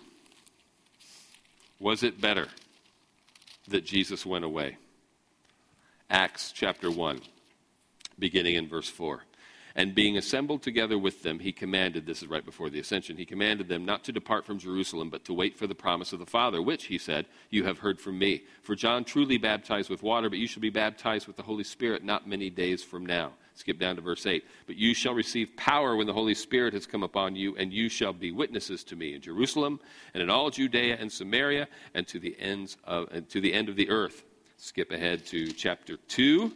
Was 1.80 2.02
it 2.02 2.20
better 2.20 2.48
that 3.68 3.84
Jesus 3.84 4.26
went 4.26 4.44
away? 4.44 4.76
Acts 6.10 6.52
chapter 6.52 6.90
1, 6.90 7.20
beginning 8.18 8.56
in 8.56 8.68
verse 8.68 8.88
4. 8.88 9.24
And 9.76 9.94
being 9.94 10.16
assembled 10.16 10.62
together 10.62 10.96
with 10.96 11.24
them, 11.24 11.40
he 11.40 11.50
commanded, 11.50 12.06
this 12.06 12.22
is 12.22 12.28
right 12.28 12.44
before 12.44 12.70
the 12.70 12.78
ascension, 12.78 13.16
he 13.16 13.24
commanded 13.24 13.68
them 13.68 13.84
not 13.84 14.04
to 14.04 14.12
depart 14.12 14.46
from 14.46 14.58
Jerusalem, 14.60 15.10
but 15.10 15.24
to 15.24 15.34
wait 15.34 15.56
for 15.56 15.66
the 15.66 15.74
promise 15.74 16.12
of 16.12 16.20
the 16.20 16.26
Father, 16.26 16.62
which, 16.62 16.84
he 16.84 16.98
said, 16.98 17.26
you 17.50 17.64
have 17.64 17.78
heard 17.78 18.00
from 18.00 18.16
me. 18.16 18.44
For 18.62 18.76
John 18.76 19.02
truly 19.02 19.36
baptized 19.36 19.90
with 19.90 20.04
water, 20.04 20.30
but 20.30 20.38
you 20.38 20.46
shall 20.46 20.60
be 20.60 20.70
baptized 20.70 21.26
with 21.26 21.34
the 21.34 21.42
Holy 21.42 21.64
Spirit 21.64 22.04
not 22.04 22.28
many 22.28 22.50
days 22.50 22.84
from 22.84 23.04
now. 23.04 23.32
Skip 23.54 23.78
down 23.78 23.96
to 23.96 24.02
verse 24.02 24.26
8. 24.26 24.44
But 24.66 24.76
you 24.76 24.94
shall 24.94 25.14
receive 25.14 25.56
power 25.56 25.94
when 25.94 26.08
the 26.08 26.12
Holy 26.12 26.34
Spirit 26.34 26.74
has 26.74 26.86
come 26.86 27.04
upon 27.04 27.36
you, 27.36 27.56
and 27.56 27.72
you 27.72 27.88
shall 27.88 28.12
be 28.12 28.32
witnesses 28.32 28.82
to 28.84 28.96
me 28.96 29.14
in 29.14 29.20
Jerusalem 29.20 29.80
and 30.12 30.22
in 30.22 30.28
all 30.28 30.50
Judea 30.50 30.96
and 30.98 31.10
Samaria 31.10 31.68
and 31.94 32.06
to 32.08 32.18
the 32.18 32.36
ends 32.38 32.76
of, 32.84 33.08
and 33.12 33.28
to 33.30 33.40
the 33.40 33.52
end 33.52 33.68
of 33.68 33.76
the 33.76 33.90
earth. 33.90 34.24
Skip 34.56 34.90
ahead 34.90 35.26
to 35.26 35.52
chapter 35.52 35.96
2 36.08 36.52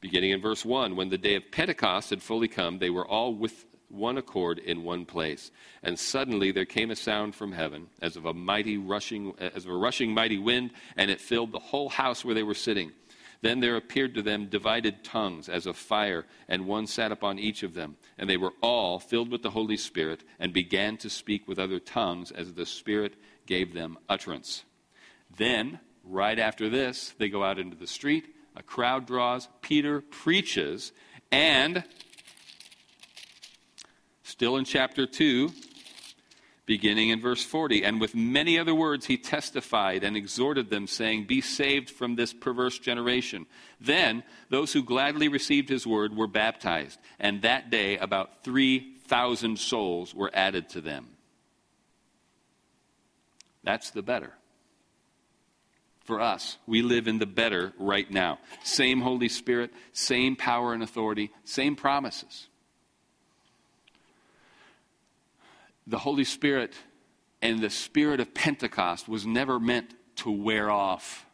beginning 0.00 0.30
in 0.30 0.40
verse 0.40 0.64
1 0.64 0.96
when 0.96 1.10
the 1.10 1.18
day 1.18 1.34
of 1.34 1.50
pentecost 1.52 2.10
had 2.10 2.22
fully 2.22 2.48
come 2.48 2.78
they 2.78 2.90
were 2.90 3.06
all 3.06 3.34
with 3.34 3.66
one 3.88 4.16
accord 4.16 4.58
in 4.58 4.82
one 4.82 5.04
place 5.04 5.50
and 5.82 5.98
suddenly 5.98 6.50
there 6.52 6.64
came 6.64 6.90
a 6.90 6.96
sound 6.96 7.34
from 7.34 7.52
heaven 7.52 7.86
as 8.00 8.16
of 8.16 8.24
a 8.24 8.32
mighty 8.32 8.78
rushing 8.78 9.32
as 9.38 9.64
of 9.64 9.70
a 9.70 9.76
rushing 9.76 10.12
mighty 10.12 10.38
wind 10.38 10.70
and 10.96 11.10
it 11.10 11.20
filled 11.20 11.52
the 11.52 11.58
whole 11.58 11.88
house 11.88 12.24
where 12.24 12.34
they 12.34 12.42
were 12.42 12.54
sitting 12.54 12.90
then 13.42 13.60
there 13.60 13.76
appeared 13.76 14.14
to 14.14 14.22
them 14.22 14.46
divided 14.46 15.02
tongues 15.02 15.48
as 15.48 15.66
of 15.66 15.76
fire 15.76 16.26
and 16.48 16.66
one 16.66 16.86
sat 16.86 17.10
upon 17.10 17.38
each 17.38 17.62
of 17.62 17.74
them. 17.74 17.96
And 18.18 18.28
they 18.28 18.36
were 18.36 18.52
all 18.60 18.98
filled 18.98 19.30
with 19.30 19.42
the 19.42 19.50
holy 19.50 19.78
spirit 19.78 20.24
and 20.38 20.52
began 20.52 20.98
to 20.98 21.08
speak 21.08 21.48
with 21.48 21.58
other 21.58 21.80
tongues 21.80 22.30
as 22.30 22.52
the 22.52 22.66
spirit 22.66 23.14
gave 23.46 23.72
them 23.72 23.98
utterance. 24.08 24.64
Then 25.34 25.80
right 26.04 26.38
after 26.38 26.68
this 26.68 27.14
they 27.18 27.28
go 27.28 27.42
out 27.42 27.58
into 27.58 27.76
the 27.76 27.86
street 27.86 28.34
a 28.56 28.62
crowd 28.62 29.06
draws, 29.06 29.48
Peter 29.62 30.00
preaches, 30.00 30.92
and 31.30 31.84
still 34.22 34.56
in 34.56 34.64
chapter 34.64 35.06
2, 35.06 35.50
beginning 36.70 37.08
in 37.08 37.20
verse 37.20 37.42
40, 37.42 37.82
and 37.82 38.00
with 38.00 38.14
many 38.14 38.56
other 38.56 38.72
words 38.72 39.06
he 39.06 39.16
testified 39.16 40.04
and 40.04 40.16
exhorted 40.16 40.70
them, 40.70 40.86
saying, 40.86 41.24
Be 41.24 41.40
saved 41.40 41.90
from 41.90 42.14
this 42.14 42.32
perverse 42.32 42.78
generation. 42.78 43.46
Then 43.80 44.22
those 44.50 44.72
who 44.72 44.84
gladly 44.84 45.26
received 45.26 45.68
his 45.68 45.84
word 45.84 46.16
were 46.16 46.28
baptized, 46.28 47.00
and 47.18 47.42
that 47.42 47.70
day 47.70 47.98
about 47.98 48.44
3,000 48.44 49.58
souls 49.58 50.14
were 50.14 50.30
added 50.32 50.68
to 50.68 50.80
them. 50.80 51.08
That's 53.64 53.90
the 53.90 54.02
better 54.02 54.32
for 56.04 56.20
us. 56.20 56.56
We 56.68 56.82
live 56.82 57.08
in 57.08 57.18
the 57.18 57.26
better 57.26 57.72
right 57.80 58.08
now. 58.08 58.38
Same 58.62 59.00
Holy 59.00 59.28
Spirit, 59.28 59.72
same 59.92 60.36
power 60.36 60.72
and 60.72 60.84
authority, 60.84 61.32
same 61.42 61.74
promises. 61.74 62.46
The 65.90 65.98
Holy 65.98 66.24
Spirit 66.24 66.72
and 67.42 67.60
the 67.60 67.70
Spirit 67.70 68.20
of 68.20 68.32
Pentecost 68.32 69.08
was 69.08 69.26
never 69.26 69.60
meant 69.60 69.94
to 70.16 70.30
wear 70.30 70.70
off 70.70 71.26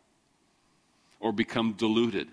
or 1.21 1.33
become 1.33 1.75
diluted 1.75 2.29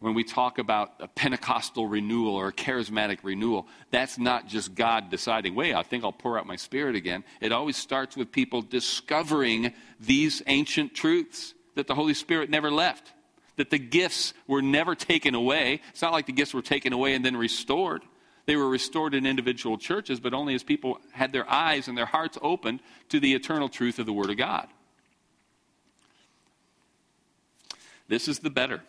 when 0.00 0.14
we 0.14 0.24
talk 0.24 0.58
about 0.58 0.94
a 0.98 1.08
Pentecostal 1.08 1.86
renewal 1.86 2.34
or 2.34 2.48
a 2.48 2.52
charismatic 2.52 3.18
renewal, 3.22 3.68
that's 3.90 4.18
not 4.18 4.48
just 4.48 4.74
God 4.74 5.10
deciding, 5.10 5.54
wait, 5.54 5.74
I 5.74 5.82
think 5.82 6.04
I'll 6.04 6.12
pour 6.12 6.38
out 6.38 6.46
my 6.46 6.56
spirit 6.56 6.96
again. 6.96 7.22
It 7.40 7.52
always 7.52 7.76
starts 7.76 8.16
with 8.16 8.32
people 8.32 8.62
discovering 8.62 9.74
these 10.00 10.42
ancient 10.46 10.94
truths 10.94 11.54
that 11.74 11.86
the 11.86 11.94
Holy 11.94 12.14
Spirit 12.14 12.48
never 12.48 12.70
left, 12.70 13.12
that 13.56 13.68
the 13.68 13.78
gifts 13.78 14.32
were 14.46 14.62
never 14.62 14.94
taken 14.94 15.34
away. 15.34 15.82
It's 15.90 16.02
not 16.02 16.12
like 16.12 16.26
the 16.26 16.32
gifts 16.32 16.54
were 16.54 16.62
taken 16.62 16.94
away 16.94 17.14
and 17.14 17.22
then 17.22 17.36
restored. 17.36 18.02
They 18.50 18.56
were 18.56 18.68
restored 18.68 19.14
in 19.14 19.26
individual 19.26 19.78
churches, 19.78 20.18
but 20.18 20.34
only 20.34 20.56
as 20.56 20.64
people 20.64 20.98
had 21.12 21.32
their 21.32 21.48
eyes 21.48 21.86
and 21.86 21.96
their 21.96 22.04
hearts 22.04 22.36
opened 22.42 22.80
to 23.10 23.20
the 23.20 23.32
eternal 23.34 23.68
truth 23.68 24.00
of 24.00 24.06
the 24.06 24.12
Word 24.12 24.28
of 24.28 24.36
God. 24.38 24.66
This 28.08 28.26
is 28.26 28.40
the 28.40 28.50
better. 28.50 28.82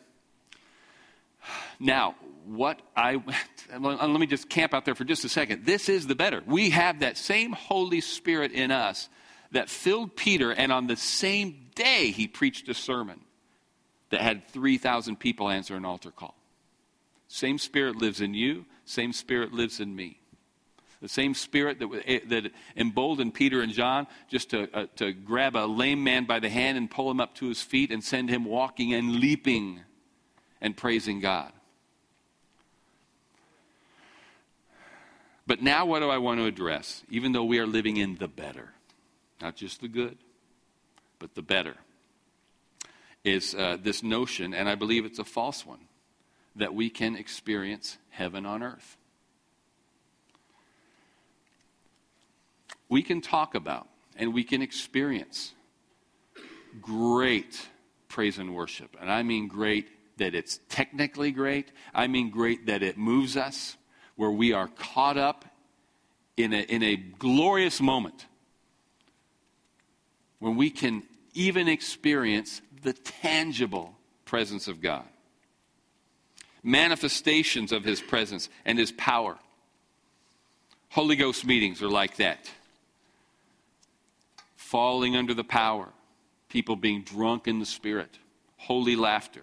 Now, 1.80 2.16
what 2.48 2.82
I 2.96 3.22
let 3.80 4.10
me 4.10 4.26
just 4.26 4.50
camp 4.50 4.74
out 4.74 4.84
there 4.84 4.96
for 4.96 5.04
just 5.04 5.26
a 5.26 5.30
second. 5.30 5.64
This 5.64 5.90
is 5.90 6.08
the 6.08 6.16
better. 6.16 6.42
We 6.48 6.72
have 6.72 7.02
that 7.02 7.16
same 7.16 7.52
Holy 7.52 8.02
Spirit 8.02 8.54
in 8.54 8.72
us 8.72 9.10
that 9.52 9.70
filled 9.70 10.16
Peter, 10.16 10.50
and 10.52 10.72
on 10.72 10.88
the 10.88 10.96
same 10.96 11.68
day 11.76 12.10
he 12.10 12.28
preached 12.28 12.68
a 12.68 12.74
sermon 12.74 13.20
that 14.10 14.22
had 14.22 14.48
3,000 14.48 15.18
people 15.18 15.52
answer 15.52 15.76
an 15.76 15.86
altar 15.86 16.10
call. 16.10 16.41
Same 17.32 17.58
Spirit 17.58 17.96
lives 17.96 18.20
in 18.20 18.34
you, 18.34 18.66
same 18.84 19.14
Spirit 19.14 19.54
lives 19.54 19.80
in 19.80 19.96
me. 19.96 20.20
The 21.02 21.08
same 21.08 21.34
spirit 21.34 21.80
that, 21.80 22.04
eh, 22.06 22.20
that 22.28 22.52
emboldened 22.76 23.34
Peter 23.34 23.62
and 23.62 23.72
John 23.72 24.06
just 24.28 24.52
to, 24.52 24.70
uh, 24.72 24.86
to 24.98 25.14
grab 25.14 25.56
a 25.56 25.66
lame 25.66 26.04
man 26.04 26.26
by 26.26 26.40
the 26.40 26.50
hand 26.50 26.78
and 26.78 26.92
pull 26.92 27.10
him 27.10 27.22
up 27.22 27.34
to 27.36 27.48
his 27.48 27.62
feet 27.62 27.90
and 27.90 28.04
send 28.04 28.30
him 28.30 28.44
walking 28.44 28.94
and 28.94 29.16
leaping 29.16 29.80
and 30.60 30.76
praising 30.76 31.22
God. 31.22 31.54
But 35.48 35.64
now, 35.64 35.86
what 35.86 36.02
do 36.02 36.10
I 36.10 36.18
want 36.20 36.40
to 36.40 36.46
address? 36.46 37.02
Even 37.10 37.32
though 37.32 37.46
we 37.46 37.60
are 37.60 37.66
living 37.66 37.96
in 37.96 38.18
the 38.18 38.28
better, 38.28 38.74
not 39.42 39.56
just 39.56 39.80
the 39.80 39.88
good, 39.88 40.18
but 41.18 41.34
the 41.34 41.42
better, 41.42 41.78
is 43.24 43.56
uh, 43.56 43.78
this 43.82 44.04
notion, 44.04 44.54
and 44.54 44.68
I 44.68 44.76
believe 44.76 45.06
it's 45.06 45.18
a 45.18 45.24
false 45.24 45.66
one, 45.66 45.80
that 46.56 46.74
we 46.74 46.90
can 46.90 47.16
experience 47.16 47.98
heaven 48.10 48.46
on 48.46 48.62
earth. 48.64 48.98
We 52.90 53.04
can 53.04 53.22
talk 53.22 53.56
about 53.56 53.88
and 54.18 54.34
we 54.34 54.44
can 54.44 54.62
experience 54.62 55.54
great 56.82 57.68
praise 58.10 58.38
and 58.38 58.54
worship. 58.54 58.96
And 59.00 59.10
I 59.12 59.24
mean 59.24 59.48
great 59.48 59.88
that 60.18 60.36
it's 60.36 60.60
technically 60.70 61.32
great, 61.32 61.72
I 61.94 62.08
mean 62.08 62.30
great 62.30 62.68
that 62.68 62.84
it 62.84 62.98
moves 62.98 63.38
us, 63.38 63.78
where 64.16 64.30
we 64.30 64.54
are 64.54 64.68
caught 64.68 65.18
up 65.18 65.46
in 66.38 66.54
a, 66.54 66.62
in 66.62 66.84
a 66.84 66.96
glorious 66.96 67.82
moment 67.82 68.28
when 70.40 70.56
we 70.58 70.70
can 70.70 71.04
even 71.34 71.68
experience 71.68 72.62
the 72.84 72.94
tangible 72.94 73.96
presence 74.26 74.68
of 74.68 74.82
God 74.82 75.06
manifestations 76.64 77.72
of 77.72 77.84
his 77.84 78.02
presence 78.02 78.50
and 78.66 78.78
his 78.78 78.92
power. 78.92 79.38
Holy 80.90 81.16
Ghost 81.16 81.46
meetings 81.46 81.82
are 81.82 81.90
like 81.90 82.18
that. 82.18 82.50
Falling 84.56 85.16
under 85.16 85.34
the 85.34 85.44
power, 85.44 85.90
people 86.50 86.76
being 86.76 87.04
drunk 87.04 87.48
in 87.48 87.60
the 87.60 87.66
Spirit, 87.66 88.20
holy 88.58 88.96
laughter. 88.96 89.42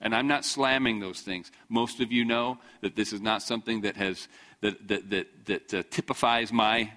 And 0.00 0.14
I'm 0.14 0.26
not 0.26 0.44
slamming 0.44 0.98
those 0.98 1.20
things. 1.20 1.52
Most 1.68 2.00
of 2.00 2.10
you 2.10 2.24
know 2.24 2.58
that 2.80 2.96
this 2.96 3.12
is 3.12 3.20
not 3.20 3.42
something 3.42 3.82
that 3.82 3.96
has 3.96 4.28
that 4.60 4.88
that 4.88 5.10
that, 5.10 5.46
that 5.46 5.74
uh, 5.74 5.82
typifies 5.90 6.52
my 6.52 6.92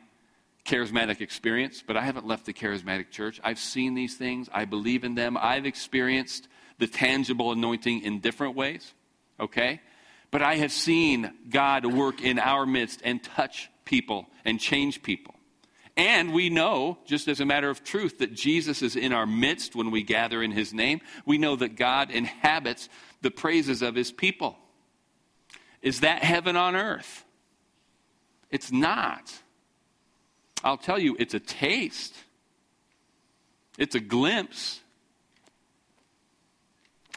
charismatic 0.66 1.22
experience, 1.22 1.84
but 1.86 1.96
I 1.96 2.02
haven't 2.02 2.26
left 2.26 2.46
the 2.46 2.54
charismatic 2.54 3.12
church. 3.12 3.40
I've 3.44 3.60
seen 3.60 3.94
these 3.94 4.16
things. 4.16 4.50
I 4.52 4.66
believe 4.66 5.04
in 5.04 5.14
them. 5.14 5.38
I've 5.38 5.68
experienced 5.68 6.48
the 6.80 6.88
tangible 6.88 7.52
anointing 7.52 8.02
in 8.02 8.20
different 8.20 8.56
ways 8.56 8.94
okay? 9.40 9.82
But 10.32 10.42
I 10.42 10.56
have 10.56 10.72
seen 10.72 11.34
God 11.50 11.86
work 11.86 12.22
in 12.22 12.40
our 12.40 12.66
midst 12.66 13.02
and 13.04 13.24
touch 13.24 13.70
people 13.86 14.28
and 14.44 14.60
change 14.60 15.04
people. 15.04 15.36
And 15.98 16.34
we 16.34 16.50
know, 16.50 16.98
just 17.06 17.28
as 17.30 17.40
a 17.40 17.46
matter 17.46 17.70
of 17.70 17.84
truth, 17.84 18.18
that 18.18 18.34
Jesus 18.34 18.82
is 18.82 18.98
in 18.98 19.14
our 19.14 19.26
midst 19.26 19.76
when 19.76 19.92
we 19.92 20.04
gather 20.04 20.44
in 20.44 20.52
his 20.52 20.74
name. 20.74 21.00
We 21.26 21.38
know 21.38 21.56
that 21.56 21.78
God 21.78 22.12
inhabits 22.12 22.90
the 23.22 23.32
praises 23.32 23.82
of 23.82 23.96
his 23.96 24.12
people. 24.12 24.58
Is 25.82 26.02
that 26.02 26.24
heaven 26.24 26.58
on 26.58 26.76
earth? 26.76 27.24
It's 28.52 28.72
not. 28.72 29.34
I'll 30.64 30.78
tell 30.78 31.00
you, 31.00 31.16
it's 31.20 31.34
a 31.34 31.40
taste, 31.40 32.16
it's 33.78 33.96
a 33.96 34.00
glimpse. 34.00 34.82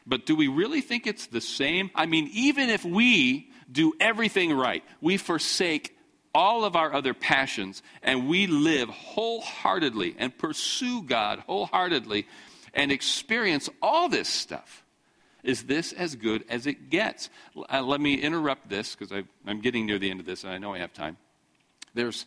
But 0.09 0.25
do 0.25 0.35
we 0.35 0.49
really 0.49 0.81
think 0.81 1.07
it's 1.07 1.27
the 1.27 1.41
same? 1.41 1.91
I 1.95 2.07
mean, 2.07 2.31
even 2.33 2.71
if 2.71 2.85
we 2.85 3.51
do 3.71 3.93
everything 4.01 4.53
right, 4.55 4.83
we 5.03 5.19
forsake 5.19 5.95
all 6.35 6.65
of 6.65 6.77
our 6.77 6.95
other 6.95 7.13
passions 7.13 7.83
and 8.03 8.27
we 8.27 8.47
live 8.47 8.89
wholeheartedly 8.89 10.17
and 10.19 10.37
pursue 10.37 11.03
God 11.03 11.41
wholeheartedly 11.41 12.27
and 12.73 12.91
experience 12.91 13.69
all 13.83 14.09
this 14.09 14.29
stuff. 14.29 14.83
Is 15.43 15.65
this 15.65 15.93
as 15.93 16.15
good 16.17 16.45
as 16.49 16.67
it 16.67 16.91
gets? 16.91 17.29
Uh, 17.71 17.83
let 17.83 18.01
me 18.01 18.15
interrupt 18.15 18.69
this 18.69 18.95
because 18.95 19.25
I'm 19.47 19.61
getting 19.61 19.87
near 19.87 19.99
the 19.99 20.11
end 20.11 20.21
of 20.21 20.27
this 20.27 20.43
and 20.43 20.53
I 20.53 20.59
know 20.59 20.75
I 20.75 20.79
have 20.79 20.93
time. 20.93 21.19
There's, 21.95 22.25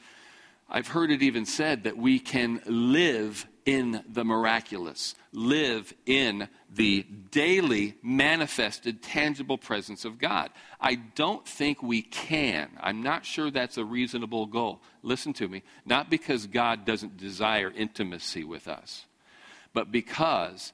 I've 0.69 0.88
heard 0.88 1.10
it 1.10 1.23
even 1.23 1.45
said 1.45 1.84
that 1.86 1.97
we 1.97 2.19
can 2.19 2.62
live 2.65 3.47
in 3.65 4.04
the 4.12 4.24
miraculous, 4.24 5.15
live 5.34 5.93
in 6.06 6.47
the 6.74 7.04
daily 7.32 7.95
manifested, 8.02 9.02
tangible 9.02 9.58
presence 9.58 10.06
of 10.06 10.17
God. 10.17 10.50
I 10.80 10.95
don't 10.95 11.47
think 11.47 11.84
we 11.84 12.02
can. 12.02 12.69
I'm 12.80 13.04
not 13.04 13.26
sure 13.26 13.52
that's 13.52 13.78
a 13.78 13.86
reasonable 13.86 14.45
goal. 14.45 14.82
Listen 15.04 15.34
to 15.34 15.47
me. 15.47 15.63
Not 15.86 16.10
because 16.10 16.47
God 16.47 16.86
doesn't 16.86 17.17
desire 17.17 17.71
intimacy 17.76 18.43
with 18.43 18.67
us, 18.67 19.06
but 19.74 19.91
because 19.91 20.74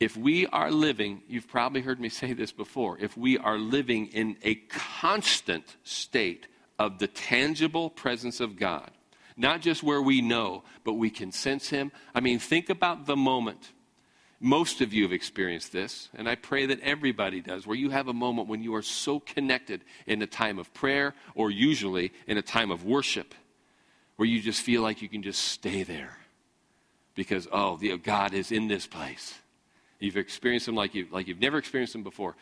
if 0.00 0.16
we 0.16 0.46
are 0.48 0.70
living, 0.70 1.22
you've 1.28 1.48
probably 1.48 1.80
heard 1.80 2.00
me 2.00 2.08
say 2.08 2.32
this 2.32 2.52
before, 2.52 2.98
if 2.98 3.16
we 3.16 3.38
are 3.38 3.58
living 3.58 4.06
in 4.08 4.36
a 4.42 4.56
constant 4.68 5.76
state 5.84 6.46
of 6.78 6.98
the 6.98 7.06
tangible 7.06 7.90
presence 7.90 8.40
of 8.40 8.56
God, 8.56 8.90
not 9.36 9.60
just 9.60 9.82
where 9.82 10.02
we 10.02 10.20
know, 10.20 10.62
but 10.84 10.94
we 10.94 11.10
can 11.10 11.32
sense 11.32 11.68
Him. 11.68 11.92
I 12.14 12.20
mean, 12.20 12.38
think 12.38 12.70
about 12.70 13.06
the 13.06 13.16
moment. 13.16 13.72
Most 14.40 14.80
of 14.80 14.92
you 14.92 15.04
have 15.04 15.12
experienced 15.12 15.72
this, 15.72 16.08
and 16.14 16.28
I 16.28 16.34
pray 16.34 16.66
that 16.66 16.80
everybody 16.80 17.40
does, 17.40 17.66
where 17.66 17.76
you 17.76 17.90
have 17.90 18.08
a 18.08 18.12
moment 18.12 18.48
when 18.48 18.62
you 18.62 18.74
are 18.74 18.82
so 18.82 19.18
connected 19.20 19.82
in 20.06 20.20
a 20.20 20.26
time 20.26 20.58
of 20.58 20.72
prayer 20.74 21.14
or 21.34 21.50
usually 21.50 22.12
in 22.26 22.36
a 22.36 22.42
time 22.42 22.70
of 22.70 22.84
worship, 22.84 23.34
where 24.16 24.28
you 24.28 24.40
just 24.40 24.60
feel 24.60 24.82
like 24.82 25.02
you 25.02 25.08
can 25.08 25.22
just 25.22 25.40
stay 25.40 25.82
there 25.82 26.18
because, 27.14 27.48
oh, 27.52 27.76
the, 27.76 27.96
God 27.96 28.34
is 28.34 28.52
in 28.52 28.68
this 28.68 28.86
place. 28.86 29.38
You've 29.98 30.16
experienced 30.16 30.68
Him 30.68 30.74
like, 30.74 30.94
you, 30.94 31.06
like 31.10 31.26
you've 31.26 31.40
never 31.40 31.58
experienced 31.58 31.94
Him 31.94 32.02
before 32.02 32.36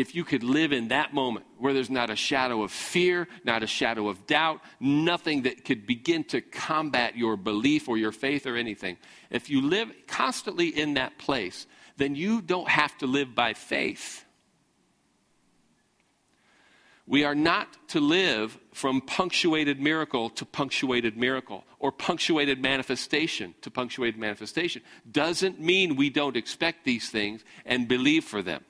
if 0.00 0.14
you 0.14 0.24
could 0.24 0.42
live 0.42 0.72
in 0.72 0.88
that 0.88 1.12
moment 1.12 1.44
where 1.58 1.74
there's 1.74 1.90
not 1.90 2.08
a 2.08 2.16
shadow 2.16 2.62
of 2.62 2.72
fear, 2.72 3.28
not 3.44 3.62
a 3.62 3.66
shadow 3.66 4.08
of 4.08 4.26
doubt, 4.26 4.62
nothing 4.80 5.42
that 5.42 5.62
could 5.62 5.86
begin 5.86 6.24
to 6.24 6.40
combat 6.40 7.18
your 7.18 7.36
belief 7.36 7.86
or 7.86 7.98
your 7.98 8.10
faith 8.10 8.46
or 8.46 8.56
anything, 8.56 8.96
if 9.28 9.50
you 9.50 9.60
live 9.60 9.92
constantly 10.06 10.68
in 10.68 10.94
that 10.94 11.18
place, 11.18 11.66
then 11.98 12.14
you 12.14 12.40
don't 12.40 12.70
have 12.70 12.96
to 12.96 13.06
live 13.06 13.34
by 13.34 13.52
faith. 13.52 14.24
We 17.06 17.24
are 17.24 17.34
not 17.34 17.76
to 17.88 18.00
live 18.00 18.56
from 18.72 19.02
punctuated 19.02 19.82
miracle 19.82 20.30
to 20.30 20.46
punctuated 20.46 21.18
miracle 21.18 21.64
or 21.78 21.92
punctuated 21.92 22.62
manifestation 22.62 23.54
to 23.60 23.70
punctuated 23.70 24.18
manifestation. 24.18 24.80
Doesn't 25.12 25.60
mean 25.60 25.96
we 25.96 26.08
don't 26.08 26.38
expect 26.38 26.86
these 26.86 27.10
things 27.10 27.44
and 27.66 27.86
believe 27.86 28.24
for 28.24 28.40
them. 28.40 28.64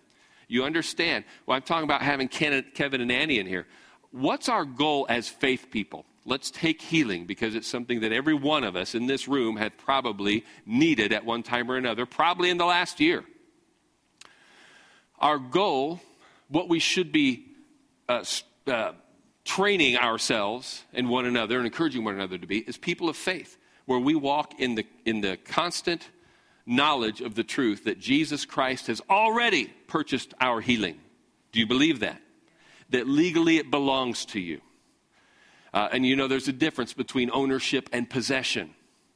You 0.50 0.64
understand? 0.64 1.24
Well, 1.46 1.54
I'm 1.54 1.62
talking 1.62 1.84
about 1.84 2.02
having 2.02 2.26
Kevin 2.26 3.00
and 3.00 3.12
Annie 3.12 3.38
in 3.38 3.46
here. 3.46 3.68
What's 4.10 4.48
our 4.48 4.64
goal 4.64 5.06
as 5.08 5.28
faith 5.28 5.68
people? 5.70 6.04
Let's 6.24 6.50
take 6.50 6.82
healing 6.82 7.24
because 7.24 7.54
it's 7.54 7.68
something 7.68 8.00
that 8.00 8.10
every 8.10 8.34
one 8.34 8.64
of 8.64 8.74
us 8.74 8.96
in 8.96 9.06
this 9.06 9.28
room 9.28 9.56
had 9.56 9.78
probably 9.78 10.44
needed 10.66 11.12
at 11.12 11.24
one 11.24 11.44
time 11.44 11.70
or 11.70 11.76
another, 11.76 12.04
probably 12.04 12.50
in 12.50 12.58
the 12.58 12.64
last 12.64 12.98
year. 12.98 13.24
Our 15.20 15.38
goal, 15.38 16.00
what 16.48 16.68
we 16.68 16.80
should 16.80 17.12
be 17.12 17.46
uh, 18.08 18.24
uh, 18.66 18.92
training 19.44 19.98
ourselves 19.98 20.82
and 20.92 21.08
one 21.08 21.26
another 21.26 21.58
and 21.58 21.66
encouraging 21.66 22.02
one 22.02 22.14
another 22.14 22.38
to 22.38 22.46
be, 22.48 22.58
is 22.58 22.76
people 22.76 23.08
of 23.08 23.16
faith, 23.16 23.56
where 23.86 24.00
we 24.00 24.16
walk 24.16 24.58
in 24.58 24.74
the, 24.74 24.84
in 25.04 25.20
the 25.20 25.36
constant 25.36 26.08
knowledge 26.66 27.20
of 27.20 27.34
the 27.34 27.44
truth 27.44 27.84
that 27.84 27.98
Jesus 27.98 28.44
Christ 28.44 28.86
has 28.86 29.00
already 29.10 29.66
purchased 29.86 30.34
our 30.40 30.60
healing. 30.60 30.98
Do 31.52 31.60
you 31.60 31.66
believe 31.66 32.00
that? 32.00 32.20
That 32.90 33.08
legally 33.08 33.58
it 33.58 33.70
belongs 33.70 34.24
to 34.26 34.40
you. 34.40 34.60
Uh, 35.72 35.88
and 35.92 36.04
you 36.04 36.16
know, 36.16 36.28
there's 36.28 36.48
a 36.48 36.52
difference 36.52 36.92
between 36.92 37.30
ownership 37.32 37.88
and 37.92 38.08
possession. 38.08 38.74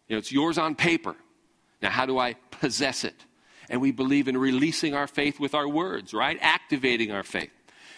You 0.09 0.17
know, 0.17 0.19
it's 0.19 0.33
yours 0.33 0.59
on 0.59 0.75
paper. 0.75 1.17
Now, 1.83 1.91
how 1.91 2.07
do 2.07 2.19
I 2.19 2.35
possess 2.51 3.05
it? 3.05 3.25
And 3.69 3.81
we 3.81 3.93
believe 3.93 4.29
in 4.29 4.37
releasing 4.37 4.95
our 4.95 5.07
faith 5.07 5.41
with 5.41 5.55
our 5.55 5.69
words, 5.69 6.13
right? 6.13 6.39
Activating 6.41 7.11
our 7.11 7.23
faith. 7.23 7.51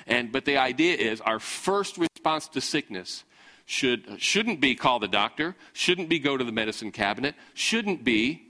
And, 0.07 0.31
but 0.31 0.45
the 0.45 0.57
idea 0.57 0.97
is 0.97 1.21
our 1.21 1.41
first 1.41 1.99
response 1.99 2.49
to 2.49 2.61
sickness 2.61 3.25
should, 3.67 4.21
shouldn't 4.23 4.61
be 4.61 4.77
call 4.77 5.01
the 5.01 5.09
doctor, 5.09 5.57
shouldn't 5.73 6.09
be 6.09 6.19
go 6.21 6.37
to 6.37 6.45
the 6.45 6.53
medicine 6.53 6.93
cabinet, 6.93 7.35
shouldn't 7.55 8.05
be 8.05 8.46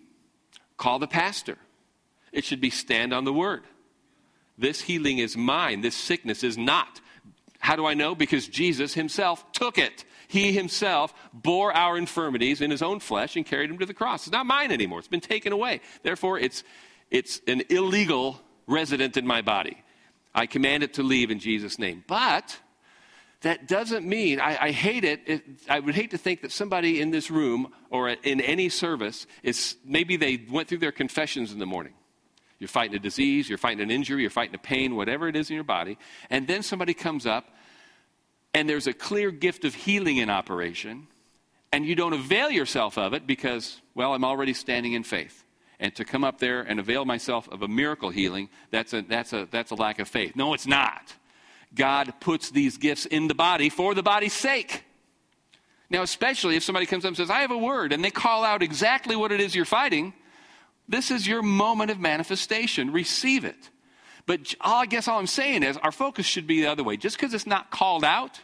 Call 0.77 0.99
the 0.99 1.07
pastor. 1.07 1.59
It 2.33 2.45
should 2.45 2.61
be 2.61 2.71
stand 2.71 3.13
on 3.13 3.25
the 3.25 3.33
word. 3.33 3.63
This 4.59 4.83
healing 4.83 5.19
is 5.19 5.37
mine. 5.37 5.81
This 5.81 5.95
sickness 5.95 6.43
is 6.43 6.57
not. 6.57 7.01
How 7.59 7.77
do 7.77 7.87
I 7.87 7.95
know? 7.95 8.15
Because 8.15 8.47
Jesus 8.47 8.95
himself 8.95 9.51
took 9.53 9.79
it. 9.79 10.05
He 10.29 10.53
himself 10.53 11.15
bore 11.33 11.73
our 11.73 11.97
infirmities 11.97 12.61
in 12.61 12.71
his 12.71 12.83
own 12.83 13.01
flesh 13.01 13.37
and 13.37 13.47
carried 13.47 13.71
them 13.71 13.79
to 13.79 13.87
the 13.87 13.95
cross. 13.95 14.27
It's 14.27 14.33
not 14.33 14.47
mine 14.47 14.73
anymore. 14.73 14.99
It's 14.99 15.09
been 15.09 15.21
taken 15.21 15.53
away. 15.53 15.81
Therefore, 16.03 16.39
it's, 16.39 16.65
it's 17.11 17.41
an 17.47 17.63
illegal 17.69 18.41
resident 18.67 19.17
in 19.17 19.27
my 19.27 19.43
body. 19.43 19.83
I 20.35 20.47
command 20.47 20.83
it 20.83 20.95
to 20.95 21.03
leave 21.03 21.31
in 21.31 21.39
Jesus' 21.39 21.79
name. 21.79 22.05
But 22.07 22.59
that 23.47 23.69
doesn't 23.69 24.07
mean, 24.07 24.41
I, 24.41 24.57
I 24.61 24.71
hate 24.71 25.05
it, 25.05 25.23
it, 25.27 25.43
I 25.69 25.81
would 25.81 25.95
hate 25.95 26.11
to 26.11 26.19
think 26.19 26.43
that 26.43 26.53
somebody 26.53 27.01
in 27.01 27.11
this 27.11 27.31
room 27.31 27.73
or 27.91 28.09
in 28.09 28.41
any 28.41 28.69
service 28.69 29.27
is 29.43 29.77
maybe 29.85 30.17
they 30.17 30.45
went 30.51 30.69
through 30.69 30.79
their 30.79 30.93
confessions 30.93 31.53
in 31.53 31.59
the 31.59 31.67
morning. 31.67 31.95
You're 32.59 32.69
fighting 32.69 32.97
a 32.97 32.99
disease, 32.99 33.49
you're 33.49 33.59
fighting 33.59 33.83
an 33.83 33.91
injury, 33.91 34.23
you're 34.23 34.31
fighting 34.31 34.55
a 34.55 34.59
pain, 34.59 34.97
whatever 34.97 35.29
it 35.29 35.37
is 35.37 35.51
in 35.51 35.55
your 35.55 35.65
body, 35.65 35.99
and 36.31 36.47
then 36.47 36.63
somebody 36.63 36.95
comes 36.95 37.27
up 37.27 37.49
and 38.55 38.69
there's 38.69 38.87
a 38.87 38.95
clear 38.95 39.31
gift 39.31 39.65
of 39.67 39.75
healing 39.75 40.17
in 40.17 40.31
operation, 40.31 41.09
and 41.73 41.85
you 41.85 41.95
don't 41.95 42.15
avail 42.15 42.51
yourself 42.51 42.97
of 42.97 43.13
it 43.13 43.27
because, 43.27 43.83
well, 43.95 44.15
I'm 44.15 44.25
already 44.25 44.55
standing 44.55 44.95
in 44.95 45.03
faith. 45.03 45.45
And 45.79 45.95
to 45.97 46.07
come 46.07 46.25
up 46.25 46.39
there 46.39 46.63
and 46.63 46.81
avail 46.81 47.05
myself 47.05 47.49
of 47.51 47.61
a 47.61 47.69
miracle 47.69 48.09
healing, 48.09 48.49
that's 48.71 48.95
a, 48.95 49.03
that's 49.03 49.35
a, 49.35 49.47
that's 49.51 49.73
a 49.73 49.75
lack 49.75 49.99
of 49.99 50.09
faith. 50.09 50.35
No, 50.35 50.55
it's 50.55 50.67
not. 50.67 51.15
God 51.77 52.15
puts 52.21 52.51
these 52.51 52.79
gifts 52.79 53.07
in 53.07 53.29
the 53.29 53.35
body 53.35 53.69
for 53.69 53.95
the 53.95 54.03
body's 54.03 54.33
sake. 54.33 54.83
Now, 55.89 56.03
especially 56.03 56.57
if 56.57 56.65
somebody 56.65 56.87
comes 56.87 57.05
up 57.05 57.11
and 57.11 57.17
says, 57.17 57.31
I 57.31 57.43
have 57.43 57.53
a 57.53 57.59
word, 57.59 57.93
and 57.93 58.05
they 58.05 58.11
call 58.11 58.43
out 58.43 58.63
exactly 58.63 59.15
what 59.15 59.31
it 59.31 59.41
is 59.41 59.55
you're 59.55 59.65
fighting, 59.65 60.15
this 60.89 61.11
is 61.11 61.27
your 61.27 61.43
moment 61.43 61.91
of 61.91 62.01
manifestation. 62.01 62.93
Receive 62.93 63.45
it. 63.45 63.71
But 64.27 64.55
all, 64.61 64.83
I 64.83 64.87
guess 64.87 65.07
all 65.07 65.19
I'm 65.19 65.27
saying 65.29 65.63
is 65.63 65.77
our 65.77 65.93
focus 65.93 66.27
should 66.27 66.47
be 66.47 66.63
the 66.63 66.67
other 66.67 66.83
way. 66.83 66.97
Just 66.97 67.17
because 67.17 67.33
it's 67.35 67.47
not 67.47 67.71
called 67.71 68.05
out 68.05 68.41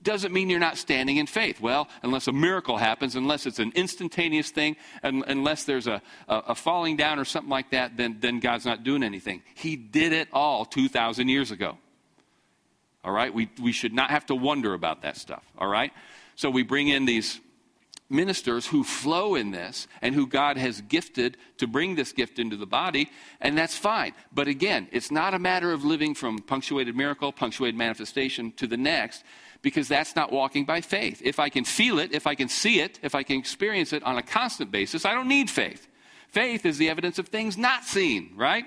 doesn't 0.00 0.32
mean 0.32 0.48
you're 0.48 0.60
not 0.60 0.78
standing 0.78 1.16
in 1.16 1.26
faith. 1.26 1.60
Well, 1.60 1.88
unless 2.04 2.28
a 2.28 2.32
miracle 2.32 2.76
happens, 2.76 3.16
unless 3.16 3.46
it's 3.46 3.58
an 3.58 3.72
instantaneous 3.74 4.50
thing, 4.50 4.76
unless 5.02 5.64
there's 5.64 5.88
a, 5.88 6.00
a, 6.28 6.36
a, 6.48 6.54
falling 6.54 6.96
down 6.96 7.18
or 7.18 7.24
something 7.24 7.50
like 7.50 7.70
that, 7.70 7.96
then, 7.96 8.18
then 8.20 8.38
God's 8.38 8.64
not 8.64 8.84
doing 8.84 9.02
anything. 9.02 9.42
He 9.56 9.74
did 9.74 10.12
it 10.12 10.28
all 10.32 10.64
2,000 10.64 11.28
years 11.28 11.50
ago. 11.50 11.78
All 13.04 13.12
right? 13.12 13.32
We, 13.32 13.50
we 13.60 13.72
should 13.72 13.92
not 13.92 14.10
have 14.10 14.26
to 14.26 14.34
wonder 14.34 14.74
about 14.74 15.02
that 15.02 15.16
stuff. 15.16 15.44
All 15.56 15.68
right? 15.68 15.92
So 16.36 16.50
we 16.50 16.62
bring 16.62 16.88
in 16.88 17.04
these 17.04 17.40
ministers 18.10 18.66
who 18.66 18.82
flow 18.84 19.34
in 19.34 19.50
this 19.50 19.86
and 20.00 20.14
who 20.14 20.26
God 20.26 20.56
has 20.56 20.80
gifted 20.80 21.36
to 21.58 21.66
bring 21.66 21.94
this 21.94 22.12
gift 22.12 22.38
into 22.38 22.56
the 22.56 22.66
body, 22.66 23.10
and 23.40 23.56
that's 23.56 23.76
fine. 23.76 24.12
But 24.32 24.48
again, 24.48 24.88
it's 24.92 25.10
not 25.10 25.34
a 25.34 25.38
matter 25.38 25.72
of 25.72 25.84
living 25.84 26.14
from 26.14 26.38
punctuated 26.38 26.96
miracle, 26.96 27.32
punctuated 27.32 27.76
manifestation 27.76 28.52
to 28.52 28.66
the 28.66 28.76
next, 28.76 29.24
because 29.62 29.88
that's 29.88 30.16
not 30.16 30.32
walking 30.32 30.64
by 30.64 30.80
faith. 30.80 31.20
If 31.24 31.38
I 31.38 31.48
can 31.48 31.64
feel 31.64 31.98
it, 31.98 32.14
if 32.14 32.26
I 32.26 32.34
can 32.34 32.48
see 32.48 32.80
it, 32.80 32.98
if 33.02 33.14
I 33.14 33.22
can 33.22 33.36
experience 33.38 33.92
it 33.92 34.02
on 34.04 34.16
a 34.16 34.22
constant 34.22 34.70
basis, 34.70 35.04
I 35.04 35.12
don't 35.12 35.28
need 35.28 35.50
faith. 35.50 35.86
Faith 36.28 36.64
is 36.64 36.78
the 36.78 36.88
evidence 36.88 37.18
of 37.18 37.28
things 37.28 37.58
not 37.58 37.84
seen, 37.84 38.32
right? 38.36 38.66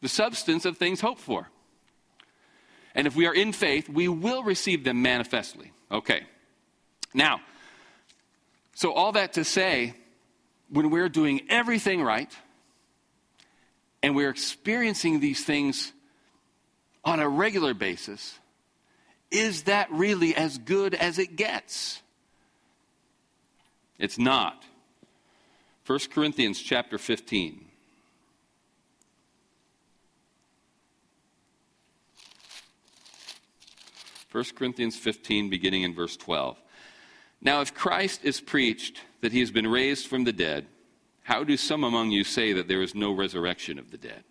The 0.00 0.08
substance 0.08 0.64
of 0.64 0.78
things 0.78 1.00
hoped 1.00 1.20
for. 1.20 1.48
And 2.96 3.06
if 3.06 3.14
we 3.14 3.26
are 3.26 3.34
in 3.34 3.52
faith, 3.52 3.88
we 3.88 4.08
will 4.08 4.42
receive 4.42 4.82
them 4.82 5.02
manifestly. 5.02 5.70
Okay. 5.92 6.22
Now, 7.14 7.40
so, 8.74 8.92
all 8.92 9.12
that 9.12 9.34
to 9.34 9.44
say, 9.44 9.94
when 10.70 10.90
we're 10.90 11.08
doing 11.08 11.42
everything 11.48 12.02
right 12.02 12.30
and 14.02 14.16
we're 14.16 14.30
experiencing 14.30 15.20
these 15.20 15.44
things 15.44 15.92
on 17.04 17.20
a 17.20 17.28
regular 17.28 17.74
basis, 17.74 18.38
is 19.30 19.64
that 19.64 19.90
really 19.90 20.34
as 20.34 20.58
good 20.58 20.94
as 20.94 21.18
it 21.18 21.36
gets? 21.36 22.02
It's 23.98 24.18
not. 24.18 24.62
1 25.86 25.98
Corinthians 26.12 26.60
chapter 26.60 26.98
15. 26.98 27.65
First 34.36 34.54
Corinthians 34.54 34.98
15, 34.98 35.48
beginning 35.48 35.84
in 35.84 35.94
verse 35.94 36.14
12. 36.14 36.60
Now, 37.40 37.62
if 37.62 37.72
Christ 37.72 38.22
is 38.22 38.38
preached 38.38 39.00
that 39.22 39.32
he 39.32 39.40
has 39.40 39.50
been 39.50 39.66
raised 39.66 40.08
from 40.08 40.24
the 40.24 40.32
dead, 40.34 40.66
how 41.22 41.42
do 41.42 41.56
some 41.56 41.82
among 41.82 42.10
you 42.10 42.22
say 42.22 42.52
that 42.52 42.68
there 42.68 42.82
is 42.82 42.94
no 42.94 43.12
resurrection 43.12 43.78
of 43.78 43.90
the 43.90 43.96
dead? 43.96 44.24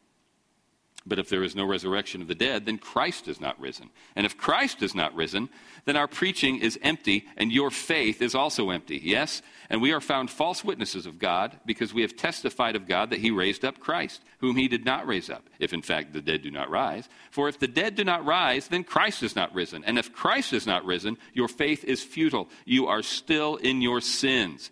But 1.07 1.19
if 1.19 1.29
there 1.29 1.43
is 1.43 1.55
no 1.55 1.65
resurrection 1.65 2.23
of 2.23 2.27
the 2.27 2.33
dead, 2.33 2.65
then 2.65 2.79
Christ 2.79 3.27
is 3.27 3.39
not 3.39 3.59
risen. 3.59 3.91
And 4.15 4.25
if 4.25 4.37
Christ 4.37 4.81
is 4.81 4.95
not 4.95 5.13
risen, 5.15 5.49
then 5.85 5.95
our 5.95 6.07
preaching 6.07 6.57
is 6.57 6.79
empty, 6.81 7.25
and 7.37 7.51
your 7.51 7.69
faith 7.69 8.23
is 8.23 8.33
also 8.33 8.71
empty. 8.71 8.99
Yes? 9.03 9.43
And 9.69 9.83
we 9.83 9.91
are 9.91 10.01
found 10.01 10.31
false 10.31 10.63
witnesses 10.63 11.05
of 11.05 11.19
God, 11.19 11.59
because 11.63 11.93
we 11.93 12.01
have 12.01 12.15
testified 12.15 12.75
of 12.75 12.87
God 12.87 13.11
that 13.11 13.19
he 13.19 13.29
raised 13.29 13.63
up 13.63 13.79
Christ, 13.79 14.21
whom 14.39 14.55
he 14.55 14.67
did 14.67 14.83
not 14.83 15.05
raise 15.05 15.29
up, 15.29 15.47
if 15.59 15.73
in 15.73 15.83
fact 15.83 16.13
the 16.13 16.21
dead 16.21 16.41
do 16.41 16.49
not 16.49 16.71
rise. 16.71 17.07
For 17.29 17.47
if 17.47 17.59
the 17.59 17.67
dead 17.67 17.95
do 17.95 18.03
not 18.03 18.25
rise, 18.25 18.67
then 18.67 18.83
Christ 18.83 19.21
is 19.21 19.35
not 19.35 19.53
risen. 19.53 19.83
And 19.83 19.99
if 19.99 20.11
Christ 20.11 20.53
is 20.53 20.65
not 20.65 20.85
risen, 20.85 21.17
your 21.33 21.47
faith 21.47 21.83
is 21.83 22.01
futile. 22.01 22.49
You 22.65 22.87
are 22.87 23.03
still 23.03 23.57
in 23.57 23.83
your 23.83 24.01
sins. 24.01 24.71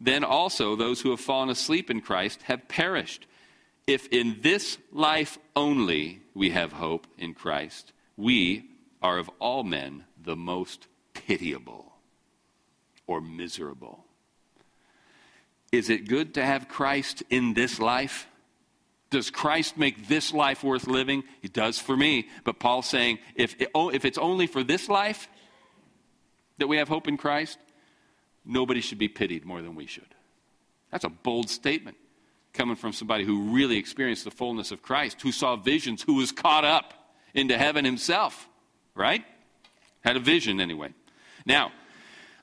Then 0.00 0.24
also 0.24 0.74
those 0.74 1.02
who 1.02 1.10
have 1.10 1.20
fallen 1.20 1.50
asleep 1.50 1.90
in 1.90 2.00
Christ 2.00 2.40
have 2.42 2.66
perished. 2.66 3.26
If 3.86 4.08
in 4.08 4.38
this 4.40 4.78
life 4.92 5.38
only 5.54 6.20
we 6.34 6.50
have 6.50 6.72
hope 6.72 7.06
in 7.18 7.34
Christ, 7.34 7.92
we 8.16 8.70
are 9.00 9.18
of 9.18 9.30
all 9.38 9.62
men 9.62 10.04
the 10.20 10.34
most 10.34 10.88
pitiable 11.14 11.92
or 13.06 13.20
miserable. 13.20 14.04
Is 15.70 15.88
it 15.88 16.08
good 16.08 16.34
to 16.34 16.44
have 16.44 16.68
Christ 16.68 17.22
in 17.30 17.54
this 17.54 17.78
life? 17.78 18.26
Does 19.10 19.30
Christ 19.30 19.76
make 19.76 20.08
this 20.08 20.32
life 20.32 20.64
worth 20.64 20.88
living? 20.88 21.22
He 21.40 21.48
does 21.48 21.78
for 21.78 21.96
me. 21.96 22.28
But 22.42 22.58
Paul's 22.58 22.88
saying 22.88 23.18
if, 23.36 23.54
it, 23.60 23.70
if 23.74 24.04
it's 24.04 24.18
only 24.18 24.48
for 24.48 24.64
this 24.64 24.88
life 24.88 25.28
that 26.58 26.66
we 26.66 26.78
have 26.78 26.88
hope 26.88 27.06
in 27.06 27.16
Christ, 27.16 27.58
nobody 28.44 28.80
should 28.80 28.98
be 28.98 29.08
pitied 29.08 29.44
more 29.44 29.62
than 29.62 29.76
we 29.76 29.86
should. 29.86 30.14
That's 30.90 31.04
a 31.04 31.08
bold 31.08 31.50
statement 31.50 31.96
coming 32.56 32.76
from 32.76 32.92
somebody 32.92 33.24
who 33.24 33.52
really 33.52 33.76
experienced 33.76 34.24
the 34.24 34.30
fullness 34.30 34.72
of 34.72 34.82
Christ, 34.82 35.20
who 35.22 35.30
saw 35.30 35.56
visions, 35.56 36.02
who 36.02 36.14
was 36.14 36.32
caught 36.32 36.64
up 36.64 36.94
into 37.34 37.56
heaven 37.56 37.84
himself, 37.84 38.48
right? 38.94 39.24
Had 40.00 40.16
a 40.16 40.20
vision 40.20 40.60
anyway. 40.60 40.92
Now, 41.44 41.70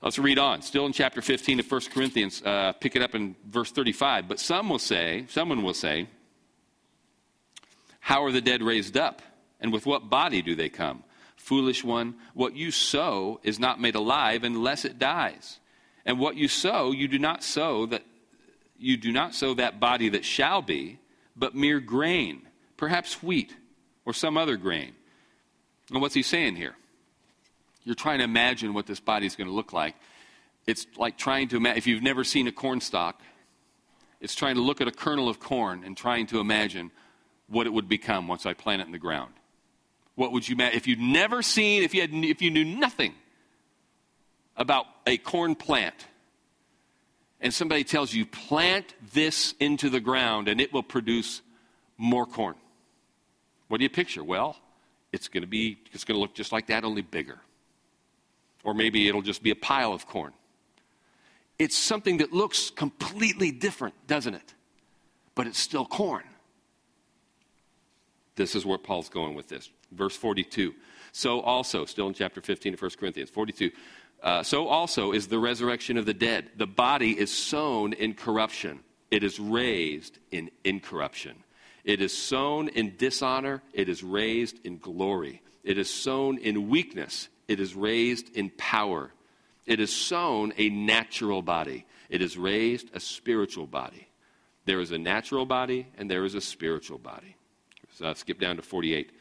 let's 0.01 0.19
read 0.19 0.37
on. 0.37 0.61
Still 0.61 0.85
in 0.85 0.93
chapter 0.93 1.21
15 1.21 1.59
of 1.59 1.71
1 1.71 1.81
Corinthians, 1.93 2.41
uh, 2.43 2.73
pick 2.73 2.95
it 2.95 3.01
up 3.01 3.15
in 3.15 3.35
verse 3.45 3.71
35. 3.71 4.27
But 4.27 4.39
some 4.39 4.69
will 4.69 4.79
say, 4.79 5.25
someone 5.29 5.63
will 5.63 5.73
say, 5.73 6.07
How 7.99 8.23
are 8.23 8.31
the 8.31 8.41
dead 8.41 8.61
raised 8.61 8.95
up? 8.95 9.21
And 9.59 9.73
with 9.73 9.85
what 9.85 10.09
body 10.09 10.41
do 10.41 10.55
they 10.55 10.69
come? 10.69 11.03
Foolish 11.35 11.83
one, 11.83 12.15
what 12.33 12.55
you 12.55 12.71
sow 12.71 13.39
is 13.43 13.59
not 13.59 13.81
made 13.81 13.95
alive 13.95 14.43
unless 14.43 14.85
it 14.85 14.99
dies. 14.99 15.59
And 16.05 16.19
what 16.19 16.35
you 16.35 16.47
sow, 16.47 16.91
you 16.91 17.07
do 17.07 17.19
not 17.19 17.43
sow 17.43 17.85
that 17.87 18.03
you 18.83 18.97
do 18.97 19.11
not 19.11 19.33
sow 19.33 19.53
that 19.53 19.79
body 19.79 20.09
that 20.09 20.25
shall 20.25 20.61
be, 20.61 20.99
but 21.35 21.55
mere 21.55 21.79
grain, 21.79 22.41
perhaps 22.75 23.23
wheat 23.23 23.55
or 24.05 24.13
some 24.13 24.37
other 24.37 24.57
grain. 24.57 24.93
And 25.91 26.01
what's 26.01 26.13
he 26.13 26.21
saying 26.21 26.57
here? 26.57 26.75
You're 27.83 27.95
trying 27.95 28.19
to 28.19 28.23
imagine 28.23 28.73
what 28.73 28.85
this 28.85 28.99
body 28.99 29.25
is 29.25 29.35
going 29.35 29.47
to 29.47 29.53
look 29.53 29.73
like. 29.73 29.95
It's 30.67 30.85
like 30.97 31.17
trying 31.17 31.47
to 31.49 31.57
imagine, 31.57 31.77
if 31.77 31.87
you've 31.87 32.03
never 32.03 32.23
seen 32.23 32.47
a 32.47 32.51
corn 32.51 32.81
stalk, 32.81 33.21
it's 34.21 34.35
trying 34.35 34.55
to 34.55 34.61
look 34.61 34.81
at 34.81 34.87
a 34.87 34.91
kernel 34.91 35.27
of 35.27 35.39
corn 35.39 35.83
and 35.83 35.95
trying 35.97 36.27
to 36.27 36.39
imagine 36.39 36.91
what 37.47 37.67
it 37.67 37.71
would 37.71 37.89
become 37.89 38.27
once 38.27 38.45
I 38.45 38.53
plant 38.53 38.81
it 38.81 38.85
in 38.85 38.91
the 38.91 38.99
ground. 38.99 39.33
What 40.15 40.31
would 40.31 40.47
you, 40.47 40.55
if 40.59 40.87
you'd 40.87 40.99
never 40.99 41.41
seen, 41.41 41.83
if 41.83 41.93
you, 41.93 42.01
had, 42.01 42.11
if 42.13 42.41
you 42.41 42.51
knew 42.51 42.63
nothing 42.63 43.15
about 44.55 44.85
a 45.07 45.17
corn 45.17 45.55
plant, 45.55 46.05
and 47.43 47.53
somebody 47.53 47.83
tells 47.83 48.13
you, 48.13 48.25
plant 48.25 48.95
this 49.11 49.53
into 49.59 49.89
the 49.89 49.99
ground 49.99 50.47
and 50.47 50.61
it 50.61 50.71
will 50.71 50.81
produce 50.81 51.41
more 51.97 52.25
corn. 52.25 52.55
What 53.67 53.77
do 53.77 53.83
you 53.83 53.89
picture? 53.89 54.23
Well, 54.23 54.55
it's 55.11 55.27
going 55.27 55.43
to 55.43 55.47
be, 55.47 55.77
it's 55.91 56.05
going 56.05 56.15
to 56.15 56.21
look 56.21 56.33
just 56.33 56.53
like 56.53 56.67
that, 56.67 56.85
only 56.85 57.01
bigger. 57.01 57.39
Or 58.63 58.73
maybe 58.73 59.09
it'll 59.09 59.21
just 59.21 59.43
be 59.43 59.51
a 59.51 59.55
pile 59.55 59.91
of 59.91 60.07
corn. 60.07 60.31
It's 61.59 61.77
something 61.77 62.17
that 62.17 62.31
looks 62.31 62.69
completely 62.69 63.51
different, 63.51 63.93
doesn't 64.07 64.33
it? 64.33 64.53
But 65.35 65.45
it's 65.45 65.59
still 65.59 65.85
corn. 65.85 66.23
This 68.35 68.55
is 68.55 68.65
where 68.65 68.77
Paul's 68.77 69.09
going 69.09 69.35
with 69.35 69.49
this. 69.49 69.69
Verse 69.91 70.15
42. 70.15 70.73
So 71.11 71.41
also, 71.41 71.85
still 71.85 72.07
in 72.07 72.13
chapter 72.13 72.41
15 72.41 72.73
of 72.73 72.81
1 72.81 72.91
Corinthians, 72.97 73.29
42. 73.29 73.69
Uh, 74.23 74.41
so 74.41 74.69
also 74.69 75.11
is 75.11 75.27
the 75.27 75.37
resurrection 75.37 75.97
of 75.97 76.05
the 76.05 76.13
dead. 76.13 76.49
The 76.55 76.65
body 76.65 77.19
is 77.19 77.31
sown 77.31 77.91
in 77.93 78.13
corruption, 78.13 78.79
it 79.11 79.23
is 79.23 79.39
raised 79.39 80.17
in 80.31 80.49
incorruption. 80.63 81.43
It 81.83 82.01
is 82.01 82.17
sown 82.17 82.69
in 82.69 82.95
dishonor, 82.95 83.61
it 83.73 83.89
is 83.89 84.03
raised 84.03 84.65
in 84.65 84.77
glory. 84.77 85.41
It 85.65 85.77
is 85.77 85.93
sown 85.93 86.37
in 86.37 86.69
weakness, 86.69 87.27
it 87.49 87.59
is 87.59 87.75
raised 87.75 88.35
in 88.35 88.49
power. 88.51 89.11
It 89.65 89.79
is 89.79 89.93
sown 89.93 90.53
a 90.57 90.69
natural 90.69 91.41
body, 91.41 91.85
it 92.09 92.21
is 92.21 92.37
raised 92.37 92.89
a 92.93 92.99
spiritual 93.01 93.67
body. 93.67 94.07
There 94.65 94.79
is 94.79 94.91
a 94.91 94.97
natural 94.97 95.45
body 95.45 95.87
and 95.97 96.09
there 96.09 96.23
is 96.23 96.35
a 96.35 96.41
spiritual 96.41 96.97
body. 96.97 97.35
So 97.95 98.07
i 98.07 98.13
skip 98.13 98.39
down 98.39 98.55
to 98.55 98.61
48. 98.61 99.11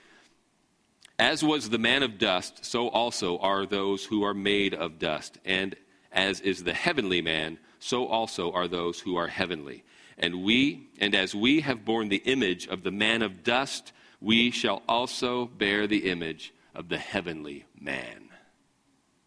As 1.22 1.44
was 1.44 1.70
the 1.70 1.78
man 1.78 2.02
of 2.02 2.18
dust, 2.18 2.64
so 2.64 2.88
also 2.88 3.38
are 3.38 3.64
those 3.64 4.04
who 4.04 4.24
are 4.24 4.35
made 4.35 4.74
of 4.74 4.98
dust. 4.98 5.38
And 5.44 5.76
as 6.11 6.40
is 6.40 6.64
the 6.64 6.72
heavenly 6.74 7.22
man, 7.22 7.61
so 7.78 8.08
also 8.08 8.50
are 8.50 8.66
those 8.66 8.98
who 8.98 9.14
are 9.14 9.28
heavenly. 9.28 9.85
And 10.18 10.42
we, 10.42 10.88
and 10.98 11.14
as 11.14 11.32
we 11.32 11.61
have 11.61 11.85
borne 11.85 12.08
the 12.08 12.24
image 12.24 12.66
of 12.66 12.82
the 12.82 12.90
man 12.90 13.22
of 13.22 13.44
dust, 13.44 13.92
we 14.20 14.50
shall 14.50 14.82
also 14.88 15.46
bear 15.46 15.87
the 15.87 16.11
image 16.11 16.52
of 16.74 16.88
the 16.88 16.98
heavenly 16.98 17.66
man. 17.80 18.28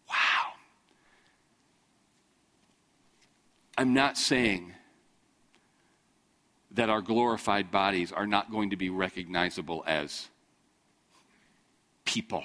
Wow. 0.06 0.52
I'm 3.78 3.94
not 3.94 4.18
saying 4.18 4.74
that 6.72 6.90
our 6.90 7.00
glorified 7.00 7.70
bodies 7.70 8.12
are 8.12 8.26
not 8.26 8.50
going 8.50 8.68
to 8.68 8.76
be 8.76 8.90
recognizable 8.90 9.82
as 9.86 10.28
people. 12.06 12.44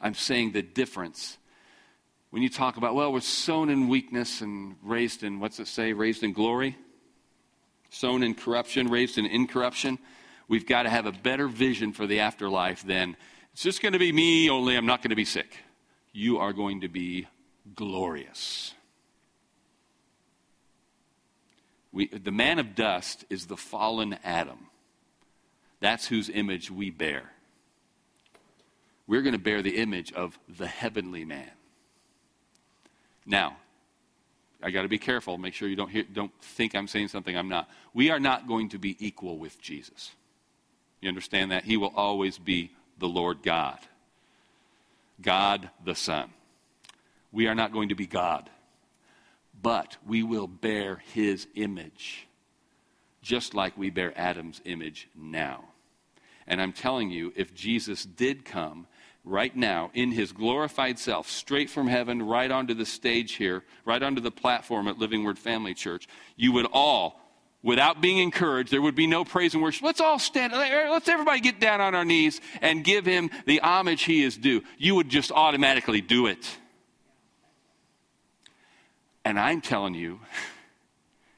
I'm 0.00 0.14
saying 0.14 0.52
the 0.52 0.62
difference. 0.62 1.36
When 2.30 2.42
you 2.42 2.48
talk 2.48 2.78
about, 2.78 2.94
well, 2.94 3.12
we're 3.12 3.20
sown 3.20 3.68
in 3.68 3.88
weakness 3.88 4.40
and 4.40 4.76
raised 4.82 5.22
in, 5.22 5.40
what's 5.40 5.60
it 5.60 5.68
say, 5.68 5.92
raised 5.92 6.22
in 6.22 6.32
glory? 6.32 6.76
Sown 7.90 8.22
in 8.22 8.34
corruption, 8.34 8.88
raised 8.88 9.18
in 9.18 9.26
incorruption. 9.26 9.98
We've 10.48 10.66
got 10.66 10.82
to 10.82 10.90
have 10.90 11.06
a 11.06 11.12
better 11.12 11.48
vision 11.48 11.92
for 11.92 12.06
the 12.06 12.20
afterlife 12.20 12.84
than 12.84 13.16
it's 13.52 13.62
just 13.62 13.82
going 13.82 13.92
to 13.92 13.98
be 13.98 14.10
me, 14.10 14.50
only 14.50 14.76
I'm 14.76 14.86
not 14.86 15.00
going 15.00 15.10
to 15.10 15.16
be 15.16 15.24
sick. 15.24 15.56
You 16.12 16.38
are 16.38 16.52
going 16.52 16.80
to 16.80 16.88
be 16.88 17.28
glorious. 17.74 18.74
We, 21.92 22.08
the 22.08 22.32
man 22.32 22.58
of 22.58 22.74
dust 22.74 23.24
is 23.30 23.46
the 23.46 23.56
fallen 23.56 24.18
Adam. 24.24 24.66
That's 25.80 26.08
whose 26.08 26.28
image 26.28 26.70
we 26.70 26.90
bear 26.90 27.33
we're 29.06 29.22
going 29.22 29.34
to 29.34 29.38
bear 29.38 29.62
the 29.62 29.76
image 29.76 30.12
of 30.12 30.38
the 30.48 30.66
heavenly 30.66 31.24
man. 31.24 31.50
Now, 33.26 33.56
I 34.62 34.70
got 34.70 34.82
to 34.82 34.88
be 34.88 34.98
careful. 34.98 35.36
Make 35.36 35.54
sure 35.54 35.68
you 35.68 35.76
don't, 35.76 35.90
hear, 35.90 36.04
don't 36.10 36.32
think 36.40 36.74
I'm 36.74 36.88
saying 36.88 37.08
something 37.08 37.36
I'm 37.36 37.48
not. 37.48 37.68
We 37.92 38.10
are 38.10 38.20
not 38.20 38.48
going 38.48 38.70
to 38.70 38.78
be 38.78 38.96
equal 38.98 39.36
with 39.36 39.60
Jesus. 39.60 40.12
You 41.00 41.08
understand 41.08 41.50
that? 41.50 41.64
He 41.64 41.76
will 41.76 41.92
always 41.94 42.38
be 42.38 42.70
the 42.98 43.08
Lord 43.08 43.42
God, 43.42 43.78
God 45.20 45.68
the 45.84 45.94
Son. 45.94 46.30
We 47.30 47.46
are 47.46 47.54
not 47.54 47.72
going 47.72 47.90
to 47.90 47.94
be 47.94 48.06
God, 48.06 48.48
but 49.60 49.96
we 50.06 50.22
will 50.22 50.46
bear 50.46 51.02
his 51.12 51.46
image, 51.56 52.26
just 53.20 53.54
like 53.54 53.76
we 53.76 53.90
bear 53.90 54.18
Adam's 54.18 54.62
image 54.64 55.08
now. 55.14 55.64
And 56.46 56.60
I'm 56.60 56.72
telling 56.72 57.10
you, 57.10 57.32
if 57.36 57.54
Jesus 57.54 58.04
did 58.04 58.44
come 58.44 58.86
right 59.24 59.54
now 59.56 59.90
in 59.94 60.12
his 60.12 60.32
glorified 60.32 60.98
self, 60.98 61.28
straight 61.28 61.70
from 61.70 61.86
heaven, 61.86 62.22
right 62.22 62.50
onto 62.50 62.74
the 62.74 62.84
stage 62.84 63.32
here, 63.32 63.64
right 63.84 64.02
onto 64.02 64.20
the 64.20 64.30
platform 64.30 64.86
at 64.86 64.98
Living 64.98 65.24
Word 65.24 65.38
Family 65.38 65.74
Church, 65.74 66.06
you 66.36 66.52
would 66.52 66.66
all, 66.72 67.20
without 67.62 68.02
being 68.02 68.18
encouraged, 68.18 68.70
there 68.70 68.82
would 68.82 68.94
be 68.94 69.06
no 69.06 69.24
praise 69.24 69.54
and 69.54 69.62
worship. 69.62 69.82
Let's 69.82 70.00
all 70.00 70.18
stand, 70.18 70.52
let's 70.52 71.08
everybody 71.08 71.40
get 71.40 71.58
down 71.58 71.80
on 71.80 71.94
our 71.94 72.04
knees 72.04 72.40
and 72.60 72.84
give 72.84 73.06
him 73.06 73.30
the 73.46 73.60
homage 73.60 74.02
he 74.02 74.22
is 74.22 74.36
due. 74.36 74.62
You 74.76 74.94
would 74.96 75.08
just 75.08 75.32
automatically 75.32 76.02
do 76.02 76.26
it. 76.26 76.58
And 79.24 79.40
I'm 79.40 79.62
telling 79.62 79.94
you, 79.94 80.20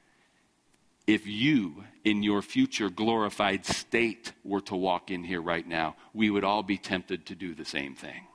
if 1.06 1.24
you 1.26 1.84
in 2.06 2.22
your 2.22 2.40
future 2.40 2.88
glorified 2.88 3.66
state 3.66 4.32
were 4.44 4.60
to 4.60 4.76
walk 4.76 5.10
in 5.10 5.24
here 5.24 5.42
right 5.42 5.66
now, 5.66 5.96
we 6.14 6.30
would 6.30 6.44
all 6.44 6.62
be 6.62 6.78
tempted 6.78 7.26
to 7.26 7.34
do 7.34 7.52
the 7.52 7.64
same 7.64 7.96
thing. 7.96 8.28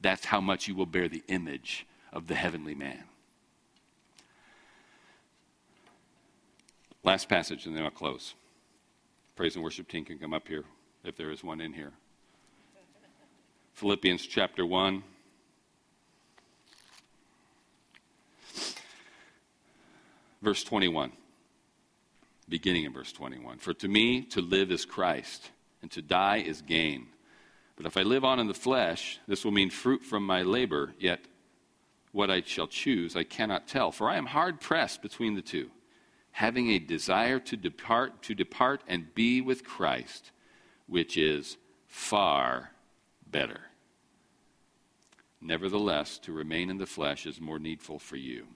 That's 0.00 0.24
how 0.24 0.40
much 0.40 0.66
you 0.66 0.74
will 0.74 0.84
bear 0.84 1.08
the 1.08 1.22
image 1.28 1.86
of 2.12 2.26
the 2.26 2.34
heavenly 2.34 2.74
man. 2.74 3.04
Last 7.04 7.28
passage, 7.28 7.64
and 7.64 7.76
then 7.76 7.84
I'll 7.84 7.90
close. 7.90 8.34
Praise 9.36 9.54
and 9.54 9.62
worship 9.62 9.86
team 9.86 10.04
can 10.04 10.18
come 10.18 10.34
up 10.34 10.48
here 10.48 10.64
if 11.04 11.16
there 11.16 11.30
is 11.30 11.44
one 11.44 11.60
in 11.60 11.72
here. 11.72 11.92
Philippians 13.74 14.26
chapter 14.26 14.66
1. 14.66 15.04
Verse 20.42 20.64
21 20.64 21.12
beginning 22.48 22.84
in 22.84 22.92
verse 22.92 23.12
21. 23.12 23.58
For 23.58 23.74
to 23.74 23.88
me, 23.88 24.22
to 24.22 24.40
live 24.40 24.70
is 24.70 24.84
Christ, 24.84 25.50
and 25.82 25.90
to 25.92 26.02
die 26.02 26.38
is 26.38 26.62
gain. 26.62 27.08
But 27.76 27.86
if 27.86 27.96
I 27.96 28.02
live 28.02 28.24
on 28.24 28.38
in 28.38 28.46
the 28.46 28.54
flesh, 28.54 29.18
this 29.26 29.44
will 29.44 29.52
mean 29.52 29.70
fruit 29.70 30.02
from 30.02 30.24
my 30.24 30.42
labor, 30.42 30.94
yet 30.98 31.20
what 32.12 32.30
I 32.30 32.42
shall 32.42 32.68
choose 32.68 33.16
I 33.16 33.24
cannot 33.24 33.66
tell. 33.66 33.90
For 33.90 34.08
I 34.08 34.16
am 34.16 34.26
hard 34.26 34.60
pressed 34.60 35.02
between 35.02 35.34
the 35.34 35.42
two, 35.42 35.70
having 36.30 36.70
a 36.70 36.78
desire 36.78 37.40
to 37.40 37.56
depart, 37.56 38.22
to 38.22 38.34
depart 38.34 38.82
and 38.86 39.12
be 39.14 39.40
with 39.40 39.64
Christ, 39.64 40.30
which 40.86 41.16
is 41.16 41.56
far 41.86 42.70
better. 43.26 43.60
Nevertheless, 45.40 46.18
to 46.18 46.32
remain 46.32 46.70
in 46.70 46.78
the 46.78 46.86
flesh 46.86 47.26
is 47.26 47.40
more 47.40 47.58
needful 47.58 47.98
for 47.98 48.16
you. 48.16 48.46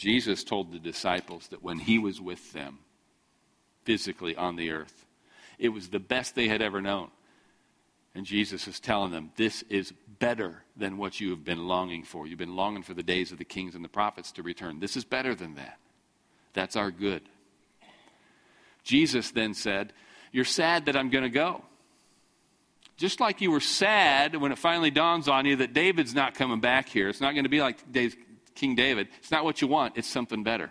Jesus 0.00 0.44
told 0.44 0.72
the 0.72 0.78
disciples 0.78 1.48
that 1.48 1.62
when 1.62 1.78
he 1.78 1.98
was 1.98 2.22
with 2.22 2.54
them 2.54 2.78
physically 3.84 4.34
on 4.34 4.56
the 4.56 4.70
earth, 4.70 5.04
it 5.58 5.68
was 5.68 5.90
the 5.90 6.00
best 6.00 6.34
they 6.34 6.48
had 6.48 6.62
ever 6.62 6.80
known. 6.80 7.10
And 8.14 8.24
Jesus 8.24 8.66
is 8.66 8.80
telling 8.80 9.12
them, 9.12 9.30
This 9.36 9.60
is 9.68 9.92
better 10.18 10.62
than 10.74 10.96
what 10.96 11.20
you 11.20 11.28
have 11.30 11.44
been 11.44 11.68
longing 11.68 12.02
for. 12.04 12.26
You've 12.26 12.38
been 12.38 12.56
longing 12.56 12.82
for 12.82 12.94
the 12.94 13.02
days 13.02 13.30
of 13.30 13.36
the 13.36 13.44
kings 13.44 13.74
and 13.74 13.84
the 13.84 13.90
prophets 13.90 14.32
to 14.32 14.42
return. 14.42 14.80
This 14.80 14.96
is 14.96 15.04
better 15.04 15.34
than 15.34 15.56
that. 15.56 15.78
That's 16.54 16.76
our 16.76 16.90
good. 16.90 17.20
Jesus 18.82 19.32
then 19.32 19.52
said, 19.52 19.92
You're 20.32 20.46
sad 20.46 20.86
that 20.86 20.96
I'm 20.96 21.10
going 21.10 21.24
to 21.24 21.28
go. 21.28 21.62
Just 22.96 23.20
like 23.20 23.42
you 23.42 23.50
were 23.50 23.60
sad 23.60 24.34
when 24.34 24.50
it 24.50 24.56
finally 24.56 24.90
dawns 24.90 25.28
on 25.28 25.44
you 25.44 25.56
that 25.56 25.74
David's 25.74 26.14
not 26.14 26.32
coming 26.32 26.60
back 26.60 26.88
here. 26.88 27.10
It's 27.10 27.20
not 27.20 27.32
going 27.32 27.44
to 27.44 27.50
be 27.50 27.60
like 27.60 27.92
King 28.54 28.74
David. 28.74 29.08
It's 29.18 29.30
not 29.30 29.44
what 29.44 29.60
you 29.60 29.68
want, 29.68 29.96
it's 29.96 30.08
something 30.08 30.42
better. 30.42 30.70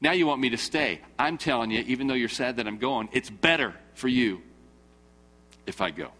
Now 0.00 0.12
you 0.12 0.26
want 0.26 0.40
me 0.40 0.50
to 0.50 0.58
stay. 0.58 1.00
I'm 1.18 1.38
telling 1.38 1.70
you, 1.70 1.80
even 1.86 2.06
though 2.06 2.14
you're 2.14 2.28
sad 2.28 2.56
that 2.56 2.66
I'm 2.66 2.78
going, 2.78 3.08
it's 3.12 3.30
better 3.30 3.74
for 3.94 4.08
you 4.08 4.42
if 5.66 5.80
I 5.80 5.90
go. 5.90 6.10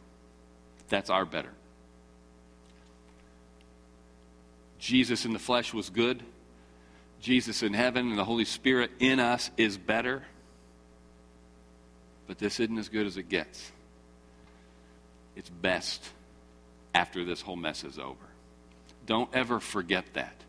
That's 0.88 1.10
our 1.10 1.24
better. 1.24 1.50
Jesus 4.78 5.24
in 5.24 5.32
the 5.32 5.38
flesh 5.38 5.72
was 5.72 5.90
good. 5.90 6.22
Jesus 7.20 7.62
in 7.62 7.72
heaven 7.72 8.10
and 8.10 8.18
the 8.18 8.24
Holy 8.24 8.44
Spirit 8.44 8.90
in 8.98 9.18
us 9.18 9.50
is 9.56 9.78
better. 9.78 10.22
But 12.26 12.38
this 12.38 12.60
isn't 12.60 12.78
as 12.78 12.88
good 12.88 13.06
as 13.06 13.16
it 13.16 13.28
gets. 13.28 13.72
It's 15.36 15.50
best 15.50 16.06
after 16.94 17.24
this 17.24 17.40
whole 17.40 17.56
mess 17.56 17.82
is 17.82 17.98
over. 17.98 18.26
Don't 19.06 19.28
ever 19.34 19.58
forget 19.58 20.04
that. 20.14 20.43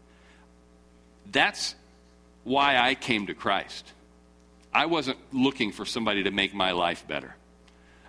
That's 1.32 1.76
why 2.44 2.78
I 2.78 2.96
came 2.96 3.28
to 3.28 3.34
Christ. 3.34 3.92
I 4.74 4.86
wasn't 4.86 5.18
looking 5.32 5.72
for 5.72 5.86
somebody 5.86 6.24
to 6.24 6.32
make 6.32 6.54
my 6.54 6.72
life 6.72 7.08
better. 7.08 7.36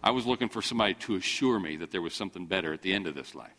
I 0.02 0.10
was 0.10 0.26
looking 0.26 0.48
for 0.48 0.62
somebody 0.62 0.94
to 0.94 1.16
assure 1.16 1.58
me 1.58 1.76
that 1.76 1.90
there 1.90 2.02
was 2.02 2.14
something 2.14 2.46
better 2.46 2.72
at 2.72 2.82
the 2.82 2.92
end 2.92 3.06
of 3.06 3.14
this 3.14 3.34
life. 3.34 3.50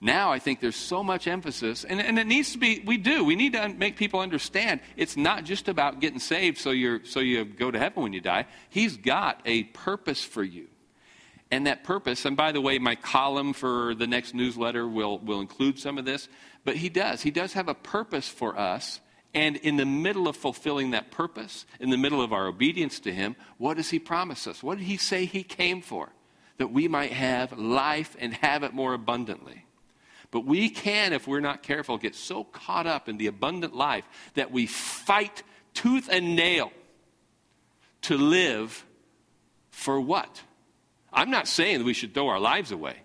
Now 0.00 0.30
I 0.30 0.38
think 0.38 0.60
there's 0.60 0.76
so 0.76 1.02
much 1.02 1.26
emphasis, 1.26 1.84
and, 1.84 2.00
and 2.00 2.18
it 2.18 2.26
needs 2.26 2.52
to 2.52 2.58
be, 2.58 2.82
we 2.84 2.98
do, 2.98 3.24
we 3.24 3.34
need 3.34 3.54
to 3.54 3.68
make 3.68 3.96
people 3.96 4.20
understand 4.20 4.80
it's 4.96 5.16
not 5.16 5.44
just 5.44 5.68
about 5.68 6.00
getting 6.00 6.18
saved 6.18 6.58
so, 6.58 6.70
you're, 6.70 7.04
so 7.04 7.20
you 7.20 7.44
go 7.44 7.70
to 7.70 7.78
heaven 7.78 8.02
when 8.02 8.12
you 8.12 8.20
die. 8.20 8.46
He's 8.68 8.96
got 8.96 9.40
a 9.46 9.64
purpose 9.64 10.22
for 10.22 10.44
you. 10.44 10.68
And 11.50 11.66
that 11.66 11.84
purpose, 11.84 12.24
and 12.24 12.36
by 12.36 12.52
the 12.52 12.60
way, 12.60 12.78
my 12.78 12.96
column 12.96 13.52
for 13.52 13.94
the 13.94 14.06
next 14.06 14.34
newsletter 14.34 14.86
will, 14.88 15.18
will 15.18 15.40
include 15.40 15.78
some 15.78 15.96
of 15.96 16.04
this, 16.04 16.28
but 16.64 16.76
he 16.76 16.88
does. 16.88 17.22
He 17.22 17.30
does 17.30 17.52
have 17.52 17.68
a 17.68 17.74
purpose 17.74 18.28
for 18.28 18.58
us. 18.58 19.00
And 19.32 19.56
in 19.56 19.76
the 19.76 19.86
middle 19.86 20.28
of 20.28 20.36
fulfilling 20.36 20.92
that 20.92 21.10
purpose, 21.10 21.66
in 21.78 21.90
the 21.90 21.98
middle 21.98 22.22
of 22.22 22.32
our 22.32 22.46
obedience 22.46 22.98
to 23.00 23.12
him, 23.12 23.36
what 23.58 23.76
does 23.76 23.90
he 23.90 23.98
promise 23.98 24.46
us? 24.46 24.62
What 24.62 24.78
did 24.78 24.86
he 24.86 24.96
say 24.96 25.26
he 25.26 25.42
came 25.42 25.82
for? 25.82 26.08
That 26.56 26.72
we 26.72 26.88
might 26.88 27.12
have 27.12 27.56
life 27.56 28.16
and 28.18 28.32
have 28.34 28.62
it 28.62 28.72
more 28.72 28.94
abundantly. 28.94 29.66
But 30.30 30.46
we 30.46 30.70
can, 30.70 31.12
if 31.12 31.28
we're 31.28 31.40
not 31.40 31.62
careful, 31.62 31.98
get 31.98 32.14
so 32.14 32.44
caught 32.44 32.86
up 32.86 33.08
in 33.08 33.18
the 33.18 33.26
abundant 33.26 33.76
life 33.76 34.04
that 34.34 34.50
we 34.50 34.66
fight 34.66 35.42
tooth 35.74 36.08
and 36.10 36.34
nail 36.34 36.72
to 38.02 38.16
live 38.16 38.84
for 39.70 40.00
what? 40.00 40.42
I'm 41.16 41.30
not 41.30 41.48
saying 41.48 41.78
that 41.78 41.84
we 41.84 41.94
should 41.94 42.12
throw 42.12 42.28
our 42.28 42.38
lives 42.38 42.70
away. 42.70 42.96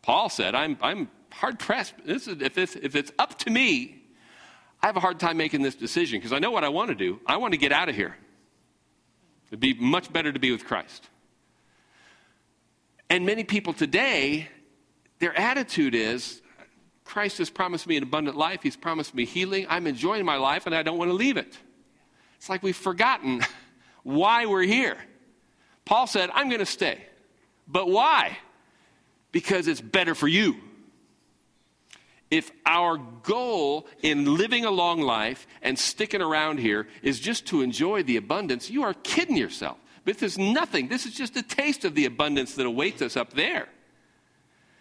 Paul 0.00 0.28
said, 0.28 0.54
I'm, 0.54 0.78
I'm 0.80 1.10
hard 1.32 1.58
pressed. 1.58 1.92
This 2.04 2.28
is, 2.28 2.40
if, 2.40 2.56
it's, 2.56 2.76
if 2.76 2.94
it's 2.94 3.10
up 3.18 3.36
to 3.40 3.50
me, 3.50 4.00
I 4.80 4.86
have 4.86 4.96
a 4.96 5.00
hard 5.00 5.18
time 5.18 5.36
making 5.36 5.62
this 5.62 5.74
decision 5.74 6.20
because 6.20 6.32
I 6.32 6.38
know 6.38 6.52
what 6.52 6.62
I 6.62 6.68
want 6.68 6.90
to 6.90 6.94
do. 6.94 7.20
I 7.26 7.36
want 7.36 7.52
to 7.52 7.58
get 7.58 7.72
out 7.72 7.88
of 7.88 7.96
here. 7.96 8.16
It'd 9.48 9.58
be 9.58 9.74
much 9.74 10.12
better 10.12 10.32
to 10.32 10.38
be 10.38 10.52
with 10.52 10.64
Christ. 10.64 11.08
And 13.10 13.26
many 13.26 13.42
people 13.42 13.72
today, 13.72 14.48
their 15.18 15.36
attitude 15.36 15.96
is 15.96 16.40
Christ 17.04 17.38
has 17.38 17.50
promised 17.50 17.86
me 17.86 17.96
an 17.96 18.02
abundant 18.02 18.36
life, 18.36 18.62
He's 18.62 18.76
promised 18.76 19.14
me 19.14 19.24
healing. 19.24 19.66
I'm 19.68 19.86
enjoying 19.86 20.24
my 20.24 20.36
life, 20.36 20.66
and 20.66 20.74
I 20.74 20.82
don't 20.82 20.98
want 20.98 21.10
to 21.10 21.14
leave 21.14 21.38
it. 21.38 21.58
It's 22.36 22.48
like 22.48 22.62
we've 22.62 22.76
forgotten 22.76 23.42
why 24.04 24.46
we're 24.46 24.62
here. 24.62 24.96
Paul 25.84 26.06
said, 26.06 26.30
I'm 26.34 26.48
going 26.48 26.60
to 26.60 26.66
stay. 26.66 27.07
But 27.68 27.88
why? 27.88 28.38
Because 29.30 29.68
it's 29.68 29.80
better 29.80 30.14
for 30.14 30.26
you. 30.26 30.56
If 32.30 32.50
our 32.66 32.98
goal 32.98 33.86
in 34.02 34.36
living 34.36 34.64
a 34.64 34.70
long 34.70 35.00
life 35.00 35.46
and 35.62 35.78
sticking 35.78 36.20
around 36.20 36.58
here 36.58 36.88
is 37.02 37.20
just 37.20 37.46
to 37.46 37.62
enjoy 37.62 38.02
the 38.02 38.16
abundance, 38.16 38.70
you 38.70 38.82
are 38.82 38.94
kidding 38.94 39.36
yourself. 39.36 39.78
This 40.04 40.22
is 40.22 40.38
nothing. 40.38 40.88
This 40.88 41.06
is 41.06 41.14
just 41.14 41.36
a 41.36 41.42
taste 41.42 41.84
of 41.84 41.94
the 41.94 42.04
abundance 42.04 42.54
that 42.54 42.66
awaits 42.66 43.02
us 43.02 43.16
up 43.16 43.32
there. 43.32 43.68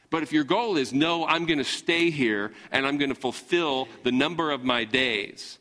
But 0.10 0.24
if 0.24 0.32
your 0.32 0.46
goal 0.46 0.78
is, 0.78 0.94
no, 0.94 1.26
I'm 1.26 1.46
going 1.46 1.58
to 1.58 1.66
stay 1.66 2.10
here 2.10 2.54
and 2.72 2.86
I'm 2.86 2.98
going 2.98 3.10
to 3.10 3.16
fulfill 3.16 3.88
the 4.04 4.12
number 4.12 4.52
of 4.52 4.64
my 4.64 4.86
days 4.86 5.60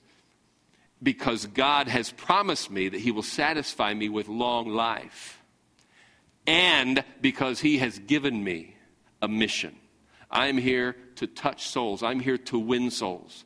because 1.02 1.46
God 1.46 1.88
has 1.88 2.10
promised 2.12 2.70
me 2.70 2.88
that 2.88 3.00
He 3.00 3.10
will 3.10 3.22
satisfy 3.22 3.92
me 3.92 4.08
with 4.08 4.28
long 4.28 4.68
life, 4.68 5.35
and 6.46 7.04
because 7.20 7.60
He 7.60 7.78
has 7.78 7.98
given 7.98 8.42
me 8.42 8.76
a 9.22 9.28
mission. 9.28 9.76
I'm 10.30 10.58
here 10.58 10.96
to 11.16 11.26
touch 11.26 11.68
souls, 11.68 12.02
I'm 12.02 12.20
here 12.20 12.38
to 12.38 12.58
win 12.58 12.90
souls. 12.90 13.44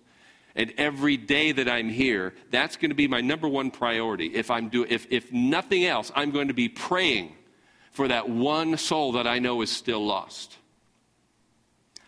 And 0.57 0.73
every 0.77 1.17
day 1.17 1.53
that 1.53 1.69
I'm 1.69 1.89
here, 1.89 2.35
that's 2.51 2.77
going 2.77 2.91
to 2.91 2.97
be 2.97 3.07
my 3.07 3.21
number 3.21 3.49
one 3.49 3.71
priority. 3.71 4.27
If, 4.35 4.51
I'm 4.51 4.69
do, 4.69 4.85
if, 4.89 5.07
if 5.11 5.33
nothing 5.33 5.85
else, 5.85 6.11
I'm 6.15 6.33
going 6.33 6.49
to 6.49 6.55
be 6.55 6.69
praying 6.69 7.35
for 7.93 8.09
that 8.09 8.29
one 8.29 8.77
soul 8.77 9.13
that 9.13 9.27
I 9.27 9.39
know 9.39 9.63
is 9.63 9.71
still 9.71 10.05
lost. 10.05 10.57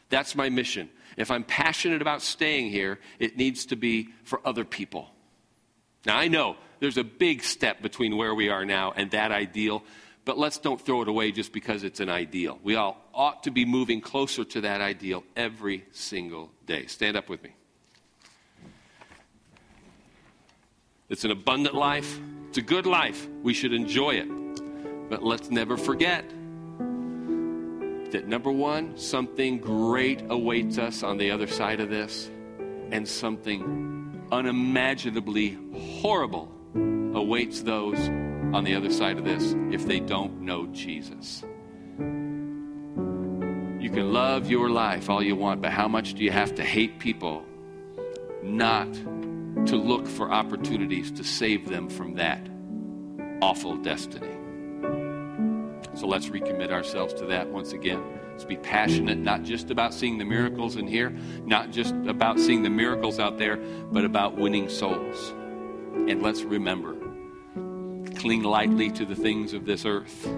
That's 0.09 0.35
my 0.35 0.49
mission. 0.49 0.91
If 1.17 1.31
I'm 1.31 1.45
passionate 1.45 2.03
about 2.03 2.21
staying 2.21 2.71
here, 2.71 2.99
it 3.19 3.37
needs 3.37 3.67
to 3.67 3.77
be 3.77 4.09
for 4.25 4.41
other 4.45 4.65
people. 4.65 5.11
Now, 6.05 6.19
I 6.19 6.29
know 6.29 6.57
there's 6.81 6.99
a 6.99 7.05
big 7.05 7.45
step 7.45 7.81
between 7.81 8.17
where 8.17 8.35
we 8.35 8.49
are 8.49 8.65
now 8.65 8.93
and 8.97 9.11
that 9.13 9.31
ideal, 9.31 9.85
but 10.25 10.39
let's 10.39 10.59
don't 10.59 10.81
throw 10.81 11.03
it 11.03 11.09
away 11.09 11.33
just 11.33 11.53
because 11.53 11.83
it's 11.83 12.01
an 12.01 12.09
ideal. 12.09 12.59
We 12.63 12.77
all 12.77 12.97
ought 13.13 13.43
to 13.45 13.51
be 13.51 13.65
moving 13.65 14.01
closer 14.01 14.45
to 14.45 14.61
that 14.63 14.81
ideal 14.81 15.25
every 15.37 15.85
single 15.91 16.51
day. 16.67 16.87
Stand 16.87 17.17
up 17.17 17.29
with 17.29 17.43
me. 17.43 17.51
It's 21.09 21.25
an 21.25 21.31
abundant 21.31 21.75
life, 21.75 22.19
it's 22.49 22.59
a 22.59 22.63
good 22.63 22.87
life. 22.87 23.29
We 23.43 23.53
should 23.53 23.73
enjoy 23.73 24.13
it. 24.13 24.29
But 25.11 25.23
let's 25.23 25.51
never 25.51 25.77
forget 25.77 26.25
that 28.13 28.27
number 28.27 28.51
one, 28.51 28.97
something 28.97 29.59
great 29.59 30.23
awaits 30.31 30.79
us 30.79 31.03
on 31.03 31.19
the 31.19 31.31
other 31.31 31.47
side 31.47 31.81
of 31.81 31.91
this, 31.91 32.31
and 32.91 33.07
something 33.07 34.23
unimaginably 34.31 35.59
horrible 36.01 36.51
awaits 37.15 37.63
those 37.63 37.99
on 38.53 38.65
the 38.65 38.75
other 38.75 38.91
side 38.91 39.19
of 39.19 39.25
this 39.25 39.55
if 39.71 39.87
they 39.87 40.01
don't 40.01 40.41
know 40.41 40.67
Jesus. 40.67 41.43
You 43.81 43.91
can 43.91 44.13
love 44.13 44.51
your 44.51 44.71
life 44.71 45.11
all 45.11 45.23
you 45.23 45.37
want, 45.37 45.61
but 45.61 45.73
how 45.73 45.89
much 45.89 46.15
do 46.15 46.23
you 46.23 46.31
have 46.31 46.55
to 46.55 46.63
hate 46.63 46.99
people 46.99 47.45
not 48.43 48.93
to 49.67 49.77
look 49.77 50.07
for 50.07 50.31
opportunities 50.31 51.11
to 51.13 51.25
save 51.25 51.69
them 51.69 51.89
from 51.89 52.15
that 52.15 52.49
awful 53.41 53.77
destiny. 53.77 54.31
So 55.95 56.07
let's 56.07 56.29
recommit 56.29 56.71
ourselves 56.71 57.13
to 57.15 57.27
that 57.27 57.49
once 57.49 57.73
again. 57.73 58.03
Let's 58.31 58.45
be 58.45 58.57
passionate, 58.57 59.19
not 59.19 59.43
just 59.43 59.71
about 59.71 59.93
seeing 59.93 60.17
the 60.17 60.25
miracles 60.25 60.77
in 60.77 60.87
here, 60.87 61.11
not 61.45 61.71
just 61.71 61.95
about 62.07 62.41
seeing 62.41 62.63
the 62.63 62.71
miracles 62.71 63.19
out 63.19 63.39
there, 63.39 63.57
but 63.57 64.05
about 64.05 64.37
winning 64.37 64.69
souls. 64.69 65.31
And 66.09 66.23
let's 66.23 66.43
remember 66.43 66.97
cling 68.23 68.45
lightly 68.45 68.89
to 68.89 69.05
the 69.05 69.17
things 69.17 69.53
of 69.53 69.67
this 69.67 69.85
earth. 69.85 70.29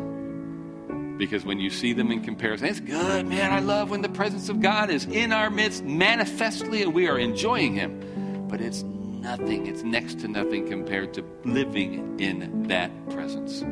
Because 1.18 1.44
when 1.44 1.60
you 1.60 1.68
see 1.68 1.92
them 1.92 2.10
in 2.10 2.22
comparison, 2.22 2.66
it's 2.66 2.80
good, 2.80 3.26
man. 3.26 3.52
I 3.52 3.60
love 3.60 3.90
when 3.90 4.00
the 4.00 4.08
presence 4.08 4.48
of 4.48 4.60
God 4.60 4.88
is 4.88 5.04
in 5.04 5.32
our 5.32 5.50
midst 5.50 5.84
manifestly 5.84 6.82
and 6.82 6.94
we 6.94 7.06
are 7.08 7.18
enjoying 7.18 7.74
Him. 7.74 8.46
But 8.48 8.62
it's 8.62 8.82
nothing, 8.82 9.66
it's 9.66 9.82
next 9.82 10.20
to 10.20 10.28
nothing 10.28 10.66
compared 10.66 11.12
to 11.14 11.24
living 11.44 12.18
in 12.18 12.68
that 12.68 12.90
presence, 13.10 13.62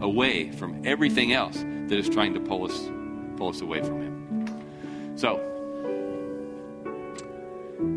away 0.00 0.52
from 0.52 0.86
everything 0.86 1.32
else 1.32 1.56
that 1.56 1.98
is 1.98 2.08
trying 2.08 2.34
to 2.34 2.40
pull 2.40 2.70
us, 2.70 2.88
pull 3.36 3.48
us 3.48 3.60
away 3.60 3.82
from 3.82 4.00
Him. 4.00 5.16
So, 5.16 5.38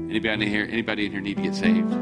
anybody 0.09 0.33
in 0.33 0.41
here, 0.41 0.67
anybody 0.69 1.05
in 1.05 1.11
here 1.11 1.21
need 1.21 1.37
to 1.37 1.43
get 1.43 1.53
saved? 1.53 1.93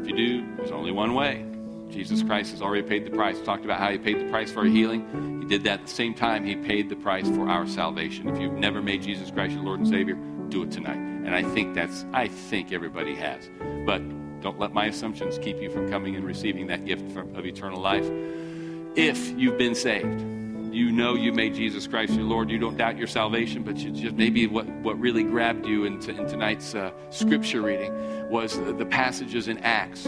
If 0.00 0.08
you 0.08 0.16
do, 0.16 0.56
there's 0.56 0.70
only 0.70 0.90
one 0.90 1.12
way. 1.12 1.47
Jesus 1.90 2.22
Christ 2.22 2.52
has 2.52 2.62
already 2.62 2.86
paid 2.86 3.04
the 3.04 3.10
price. 3.10 3.38
We 3.38 3.44
talked 3.44 3.64
about 3.64 3.78
how 3.78 3.90
he 3.90 3.98
paid 3.98 4.20
the 4.20 4.30
price 4.30 4.52
for 4.52 4.60
our 4.60 4.66
healing. 4.66 5.40
He 5.42 5.48
did 5.48 5.64
that 5.64 5.80
at 5.80 5.86
the 5.86 5.92
same 5.92 6.14
time 6.14 6.44
he 6.44 6.56
paid 6.56 6.88
the 6.88 6.96
price 6.96 7.28
for 7.28 7.48
our 7.48 7.66
salvation. 7.66 8.28
If 8.28 8.40
you've 8.40 8.52
never 8.52 8.82
made 8.82 9.02
Jesus 9.02 9.30
Christ 9.30 9.54
your 9.54 9.62
Lord 9.62 9.80
and 9.80 9.88
Savior, 9.88 10.16
do 10.48 10.62
it 10.62 10.70
tonight. 10.70 10.96
And 10.96 11.34
I 11.34 11.42
think 11.42 11.74
that's 11.74 12.04
I 12.12 12.28
think 12.28 12.72
everybody 12.72 13.14
has. 13.16 13.50
But 13.84 14.02
don't 14.40 14.58
let 14.58 14.72
my 14.72 14.86
assumptions 14.86 15.38
keep 15.38 15.60
you 15.60 15.70
from 15.70 15.90
coming 15.90 16.16
and 16.16 16.24
receiving 16.24 16.66
that 16.68 16.84
gift 16.84 17.16
of 17.16 17.44
eternal 17.44 17.80
life. 17.80 18.08
If 18.94 19.30
you've 19.38 19.58
been 19.58 19.74
saved, 19.74 20.20
you 20.72 20.92
know 20.92 21.14
you 21.14 21.32
made 21.32 21.54
Jesus 21.54 21.86
Christ 21.86 22.12
your 22.12 22.24
Lord. 22.24 22.50
You 22.50 22.58
don't 22.58 22.76
doubt 22.76 22.98
your 22.98 23.06
salvation, 23.06 23.62
but 23.62 23.78
you 23.78 23.90
just 23.90 24.16
maybe 24.16 24.46
what, 24.46 24.66
what 24.68 24.98
really 25.00 25.24
grabbed 25.24 25.66
you 25.66 25.84
in, 25.84 25.94
in 26.08 26.26
tonight's 26.28 26.74
uh, 26.74 26.92
scripture 27.10 27.62
reading 27.62 27.92
was 28.30 28.58
the, 28.58 28.72
the, 28.72 28.86
passages 28.86 29.48
in 29.48 29.58
Acts 29.58 30.06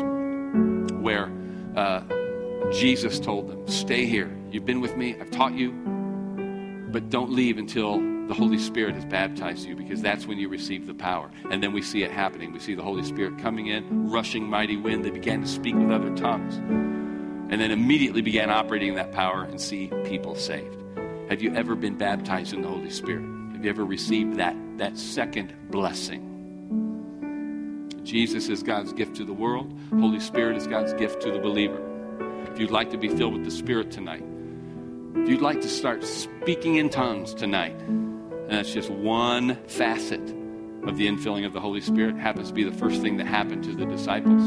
where 1.00 1.30
uh, 1.76 2.02
Jesus 2.72 3.18
told 3.20 3.48
them, 3.48 3.66
Stay 3.68 4.06
here. 4.06 4.34
You've 4.50 4.66
been 4.66 4.80
with 4.80 4.96
me, 4.96 5.16
I've 5.20 5.30
taught 5.30 5.54
you, 5.54 5.72
but 6.90 7.10
don't 7.10 7.30
leave 7.30 7.58
until 7.58 8.00
the 8.30 8.34
Holy 8.34 8.58
Spirit 8.58 8.94
has 8.94 9.04
baptized 9.04 9.66
you 9.66 9.74
because 9.74 10.00
that's 10.00 10.26
when 10.26 10.38
you 10.38 10.48
receive 10.48 10.86
the 10.86 10.94
power. 10.94 11.30
And 11.50 11.60
then 11.62 11.72
we 11.72 11.82
see 11.82 12.04
it 12.04 12.12
happening. 12.12 12.52
We 12.52 12.60
see 12.60 12.74
the 12.74 12.82
Holy 12.82 13.02
Spirit 13.02 13.38
coming 13.38 13.66
in, 13.66 14.08
rushing 14.08 14.44
mighty 14.48 14.76
wind. 14.76 15.04
They 15.04 15.10
began 15.10 15.40
to 15.40 15.48
speak 15.48 15.74
with 15.74 15.90
other 15.90 16.14
tongues. 16.16 16.56
And 16.56 17.60
then 17.60 17.72
immediately 17.72 18.22
began 18.22 18.48
operating 18.48 18.94
that 18.94 19.10
power 19.10 19.42
and 19.42 19.60
see 19.60 19.88
people 20.04 20.36
saved. 20.36 20.76
Have 21.28 21.42
you 21.42 21.52
ever 21.54 21.74
been 21.74 21.96
baptized 21.96 22.52
in 22.52 22.62
the 22.62 22.68
Holy 22.68 22.90
Spirit? 22.90 23.24
Have 23.52 23.64
you 23.64 23.70
ever 23.70 23.84
received 23.84 24.36
that, 24.36 24.56
that 24.78 24.96
second 24.96 25.52
blessing? 25.68 26.29
Jesus 28.04 28.48
is 28.48 28.62
God's 28.62 28.92
gift 28.92 29.16
to 29.16 29.24
the 29.24 29.32
world. 29.32 29.72
Holy 29.90 30.20
Spirit 30.20 30.56
is 30.56 30.66
God's 30.66 30.92
gift 30.94 31.20
to 31.22 31.30
the 31.30 31.38
believer. 31.38 31.80
If 32.50 32.58
you'd 32.58 32.70
like 32.70 32.90
to 32.90 32.98
be 32.98 33.08
filled 33.08 33.34
with 33.34 33.44
the 33.44 33.50
Spirit 33.50 33.90
tonight, 33.90 34.24
if 35.16 35.28
you'd 35.28 35.42
like 35.42 35.60
to 35.60 35.68
start 35.68 36.04
speaking 36.04 36.76
in 36.76 36.88
tongues 36.88 37.34
tonight, 37.34 37.78
and 37.80 38.50
that's 38.50 38.72
just 38.72 38.90
one 38.90 39.56
facet 39.66 40.20
of 40.84 40.96
the 40.96 41.06
infilling 41.06 41.46
of 41.46 41.52
the 41.52 41.60
Holy 41.60 41.80
Spirit. 41.80 42.16
Happens 42.16 42.48
to 42.48 42.54
be 42.54 42.64
the 42.64 42.72
first 42.72 43.02
thing 43.02 43.16
that 43.18 43.26
happened 43.26 43.64
to 43.64 43.74
the 43.74 43.86
disciples. 43.86 44.42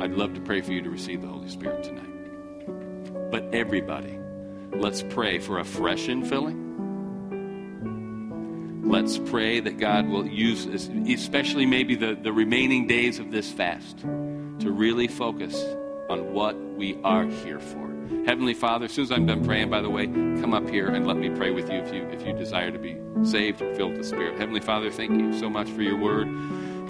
I'd 0.00 0.12
love 0.12 0.34
to 0.34 0.40
pray 0.40 0.60
for 0.60 0.72
you 0.72 0.82
to 0.82 0.90
receive 0.90 1.22
the 1.22 1.28
Holy 1.28 1.48
Spirit 1.48 1.82
tonight. 1.82 3.30
But 3.30 3.54
everybody, 3.54 4.18
let's 4.72 5.02
pray 5.02 5.38
for 5.38 5.58
a 5.58 5.64
fresh 5.64 6.06
infilling. 6.06 6.63
Let's 8.84 9.18
pray 9.18 9.60
that 9.60 9.78
God 9.78 10.06
will 10.06 10.26
use, 10.26 10.66
especially 10.66 11.64
maybe 11.64 11.94
the, 11.94 12.14
the 12.14 12.32
remaining 12.32 12.86
days 12.86 13.18
of 13.18 13.30
this 13.30 13.50
fast, 13.50 13.98
to 14.00 14.70
really 14.70 15.08
focus 15.08 15.60
on 16.10 16.34
what 16.34 16.54
we 16.56 17.00
are 17.02 17.24
here 17.24 17.58
for. 17.58 17.88
Heavenly 18.26 18.52
Father, 18.52 18.84
as 18.84 18.92
soon 18.92 19.04
as 19.04 19.10
I'm 19.10 19.24
done 19.24 19.42
praying, 19.42 19.70
by 19.70 19.80
the 19.80 19.88
way, 19.88 20.06
come 20.06 20.52
up 20.52 20.68
here 20.68 20.88
and 20.88 21.06
let 21.06 21.16
me 21.16 21.30
pray 21.30 21.50
with 21.50 21.70
you 21.70 21.78
if 21.78 21.92
you 21.92 22.02
if 22.08 22.26
you 22.26 22.34
desire 22.34 22.70
to 22.70 22.78
be 22.78 22.96
saved 23.22 23.62
and 23.62 23.74
filled 23.74 23.92
with 23.92 24.02
the 24.02 24.06
Spirit. 24.06 24.38
Heavenly 24.38 24.60
Father, 24.60 24.90
thank 24.90 25.12
you 25.12 25.38
so 25.38 25.48
much 25.48 25.70
for 25.70 25.82
your 25.82 25.98
word. 25.98 26.28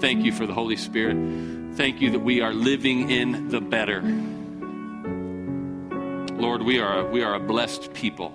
Thank 0.01 0.25
you 0.25 0.33
for 0.33 0.45
the 0.45 0.53
Holy 0.53 0.75
Spirit. 0.75 1.15
Thank 1.75 2.01
you 2.01 2.11
that 2.11 2.19
we 2.19 2.41
are 2.41 2.53
living 2.53 3.09
in 3.09 3.47
the 3.47 3.61
better. 3.61 4.01
Lord, 6.37 6.61
we 6.61 6.79
are 6.79 7.05
we 7.05 7.23
are 7.23 7.35
a 7.35 7.39
blessed 7.39 7.93
people. 7.93 8.33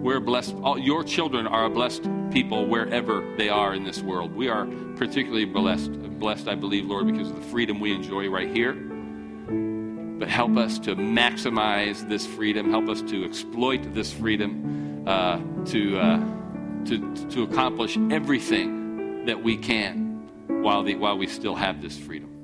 We're 0.00 0.20
blessed. 0.20 0.56
All, 0.62 0.78
your 0.78 1.04
children 1.04 1.46
are 1.46 1.66
a 1.66 1.70
blessed 1.70 2.08
people 2.30 2.66
wherever 2.66 3.34
they 3.36 3.48
are 3.48 3.74
in 3.74 3.84
this 3.84 4.02
world. 4.02 4.34
We 4.34 4.48
are 4.48 4.66
particularly 4.96 5.44
blessed, 5.44 5.92
blessed, 6.18 6.48
I 6.48 6.54
believe, 6.54 6.86
Lord, 6.86 7.06
because 7.06 7.30
of 7.30 7.36
the 7.36 7.48
freedom 7.48 7.80
we 7.80 7.92
enjoy 7.92 8.28
right 8.28 8.48
here 8.48 8.74
but 10.20 10.28
help 10.28 10.58
us 10.58 10.78
to 10.78 10.94
maximize 10.94 12.06
this 12.06 12.26
freedom. 12.26 12.70
Help 12.70 12.90
us 12.90 13.00
to 13.00 13.24
exploit 13.24 13.94
this 13.94 14.12
freedom 14.12 15.02
uh, 15.08 15.40
to, 15.64 15.98
uh, 15.98 16.18
to, 16.84 17.28
to 17.30 17.42
accomplish 17.42 17.96
everything 18.10 19.24
that 19.24 19.42
we 19.42 19.56
can 19.56 20.28
while, 20.62 20.82
the, 20.82 20.94
while 20.94 21.16
we 21.16 21.26
still 21.26 21.54
have 21.54 21.80
this 21.80 21.98
freedom. 21.98 22.39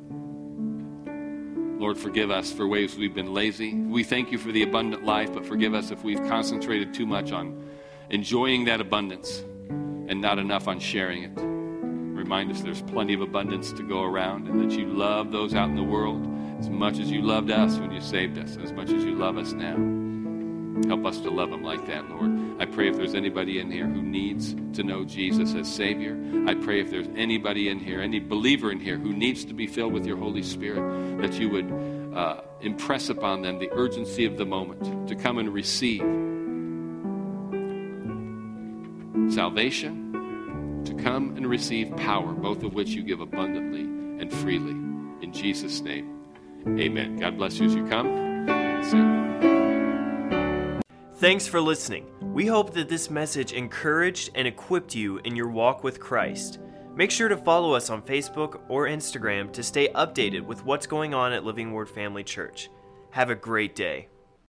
Lord, 1.79 1.99
forgive 1.99 2.31
us 2.31 2.51
for 2.51 2.66
ways 2.66 2.97
we've 2.97 3.14
been 3.14 3.35
lazy. 3.35 3.74
We 3.74 4.03
thank 4.03 4.33
you 4.33 4.39
for 4.39 4.51
the 4.51 4.62
abundant 4.62 5.05
life, 5.05 5.35
but 5.35 5.45
forgive 5.45 5.74
us 5.74 5.91
if 5.91 6.03
we've 6.03 6.22
concentrated 6.27 6.95
too 6.95 7.05
much 7.05 7.33
on 7.33 7.68
enjoying 8.09 8.64
that 8.64 8.81
abundance 8.81 9.45
and 10.09 10.20
not 10.20 10.39
enough 10.39 10.68
on 10.68 10.81
sharing 10.81 11.24
it. 11.24 11.33
Remind 11.37 12.51
us 12.51 12.62
there's 12.62 12.81
plenty 12.81 13.12
of 13.12 13.20
abundance 13.20 13.72
to 13.72 13.83
go 13.83 14.03
around 14.03 14.49
and 14.49 14.59
that 14.59 14.77
you 14.77 14.87
love 14.87 15.33
those 15.33 15.55
out 15.55 15.68
in 15.68 15.77
the 15.77 15.83
world 15.83 16.27
as 16.59 16.70
much 16.70 16.99
as 16.99 17.11
you 17.11 17.20
loved 17.20 17.51
us 17.51 17.79
when 17.79 17.91
you 17.91 18.01
saved 18.01 18.39
us, 18.39 18.57
as 18.62 18.72
much 18.72 18.91
as 18.91 19.05
you 19.05 19.14
love 19.14 19.37
us 19.37 19.53
now. 19.53 19.95
Help 20.85 21.07
us 21.07 21.18
to 21.20 21.31
love 21.31 21.51
them 21.51 21.62
like 21.62 21.87
that, 21.87 22.09
Lord. 22.09 22.61
I 22.61 22.64
pray 22.64 22.89
if 22.89 22.97
there's 22.97 23.14
anybody 23.14 23.59
in 23.59 23.70
here 23.70 23.87
who 23.87 24.03
needs 24.03 24.55
to 24.74 24.83
know 24.83 25.05
Jesus 25.05 25.55
as 25.55 25.72
Savior, 25.72 26.16
I 26.47 26.55
pray 26.55 26.81
if 26.81 26.91
there's 26.91 27.09
anybody 27.16 27.68
in 27.68 27.79
here, 27.79 28.01
any 28.01 28.20
believer 28.20 28.70
in 28.70 28.79
here 28.79 28.99
who 28.99 29.12
needs 29.12 29.45
to 29.47 29.55
be 29.55 29.66
filled 29.66 29.93
with 29.93 30.07
your 30.07 30.16
Holy 30.16 30.43
Spirit, 30.43 31.20
that 31.20 31.41
you 31.41 31.51
would 31.51 32.14
uh, 32.14 32.43
impress 32.61 33.09
upon 33.09 33.43
them 33.43 33.59
the 33.59 33.70
urgency 33.72 34.24
of 34.24 34.37
the 34.37 34.47
moment 34.47 35.09
to 35.09 35.14
come 35.14 35.39
and 35.39 35.53
receive 35.53 36.01
salvation, 39.33 40.83
to 40.85 40.95
come 40.95 41.37
and 41.37 41.47
receive 41.49 41.95
power, 41.97 42.33
both 42.33 42.62
of 42.62 42.74
which 42.74 42.91
you 42.91 43.03
give 43.03 43.20
abundantly 43.20 43.83
and 44.20 44.33
freely. 44.33 44.70
In 45.22 45.33
Jesus' 45.33 45.81
name, 45.81 46.24
amen. 46.66 47.16
God 47.16 47.37
bless 47.37 47.59
you 47.59 47.66
as 47.66 47.74
you 47.74 47.87
come. 47.87 49.56
Thanks 51.19 51.47
for 51.47 51.62
listening. 51.62 52.11
We 52.21 52.45
hope 52.45 52.75
that 52.75 52.91
this 52.91 53.09
message 53.09 53.55
encouraged 53.55 54.33
and 54.35 54.47
equipped 54.47 54.95
you 54.95 55.17
in 55.25 55.35
your 55.35 55.49
walk 55.49 55.83
with 55.83 55.99
Christ. 55.99 56.59
Make 56.95 57.11
sure 57.11 57.31
to 57.31 57.39
follow 57.39 57.73
us 57.73 57.89
on 57.89 58.03
Facebook 58.03 58.61
or 58.69 58.87
Instagram 58.87 59.51
to 59.55 59.62
stay 59.62 59.89
updated 59.95 60.43
with 60.43 60.62
what's 60.67 60.87
going 60.87 61.14
on 61.14 61.33
at 61.33 61.43
Living 61.43 61.73
Word 61.73 61.89
Family 61.89 62.23
Church. 62.23 62.69
Have 63.12 63.31
a 63.31 63.35
great 63.35 63.75
day. 63.75 64.09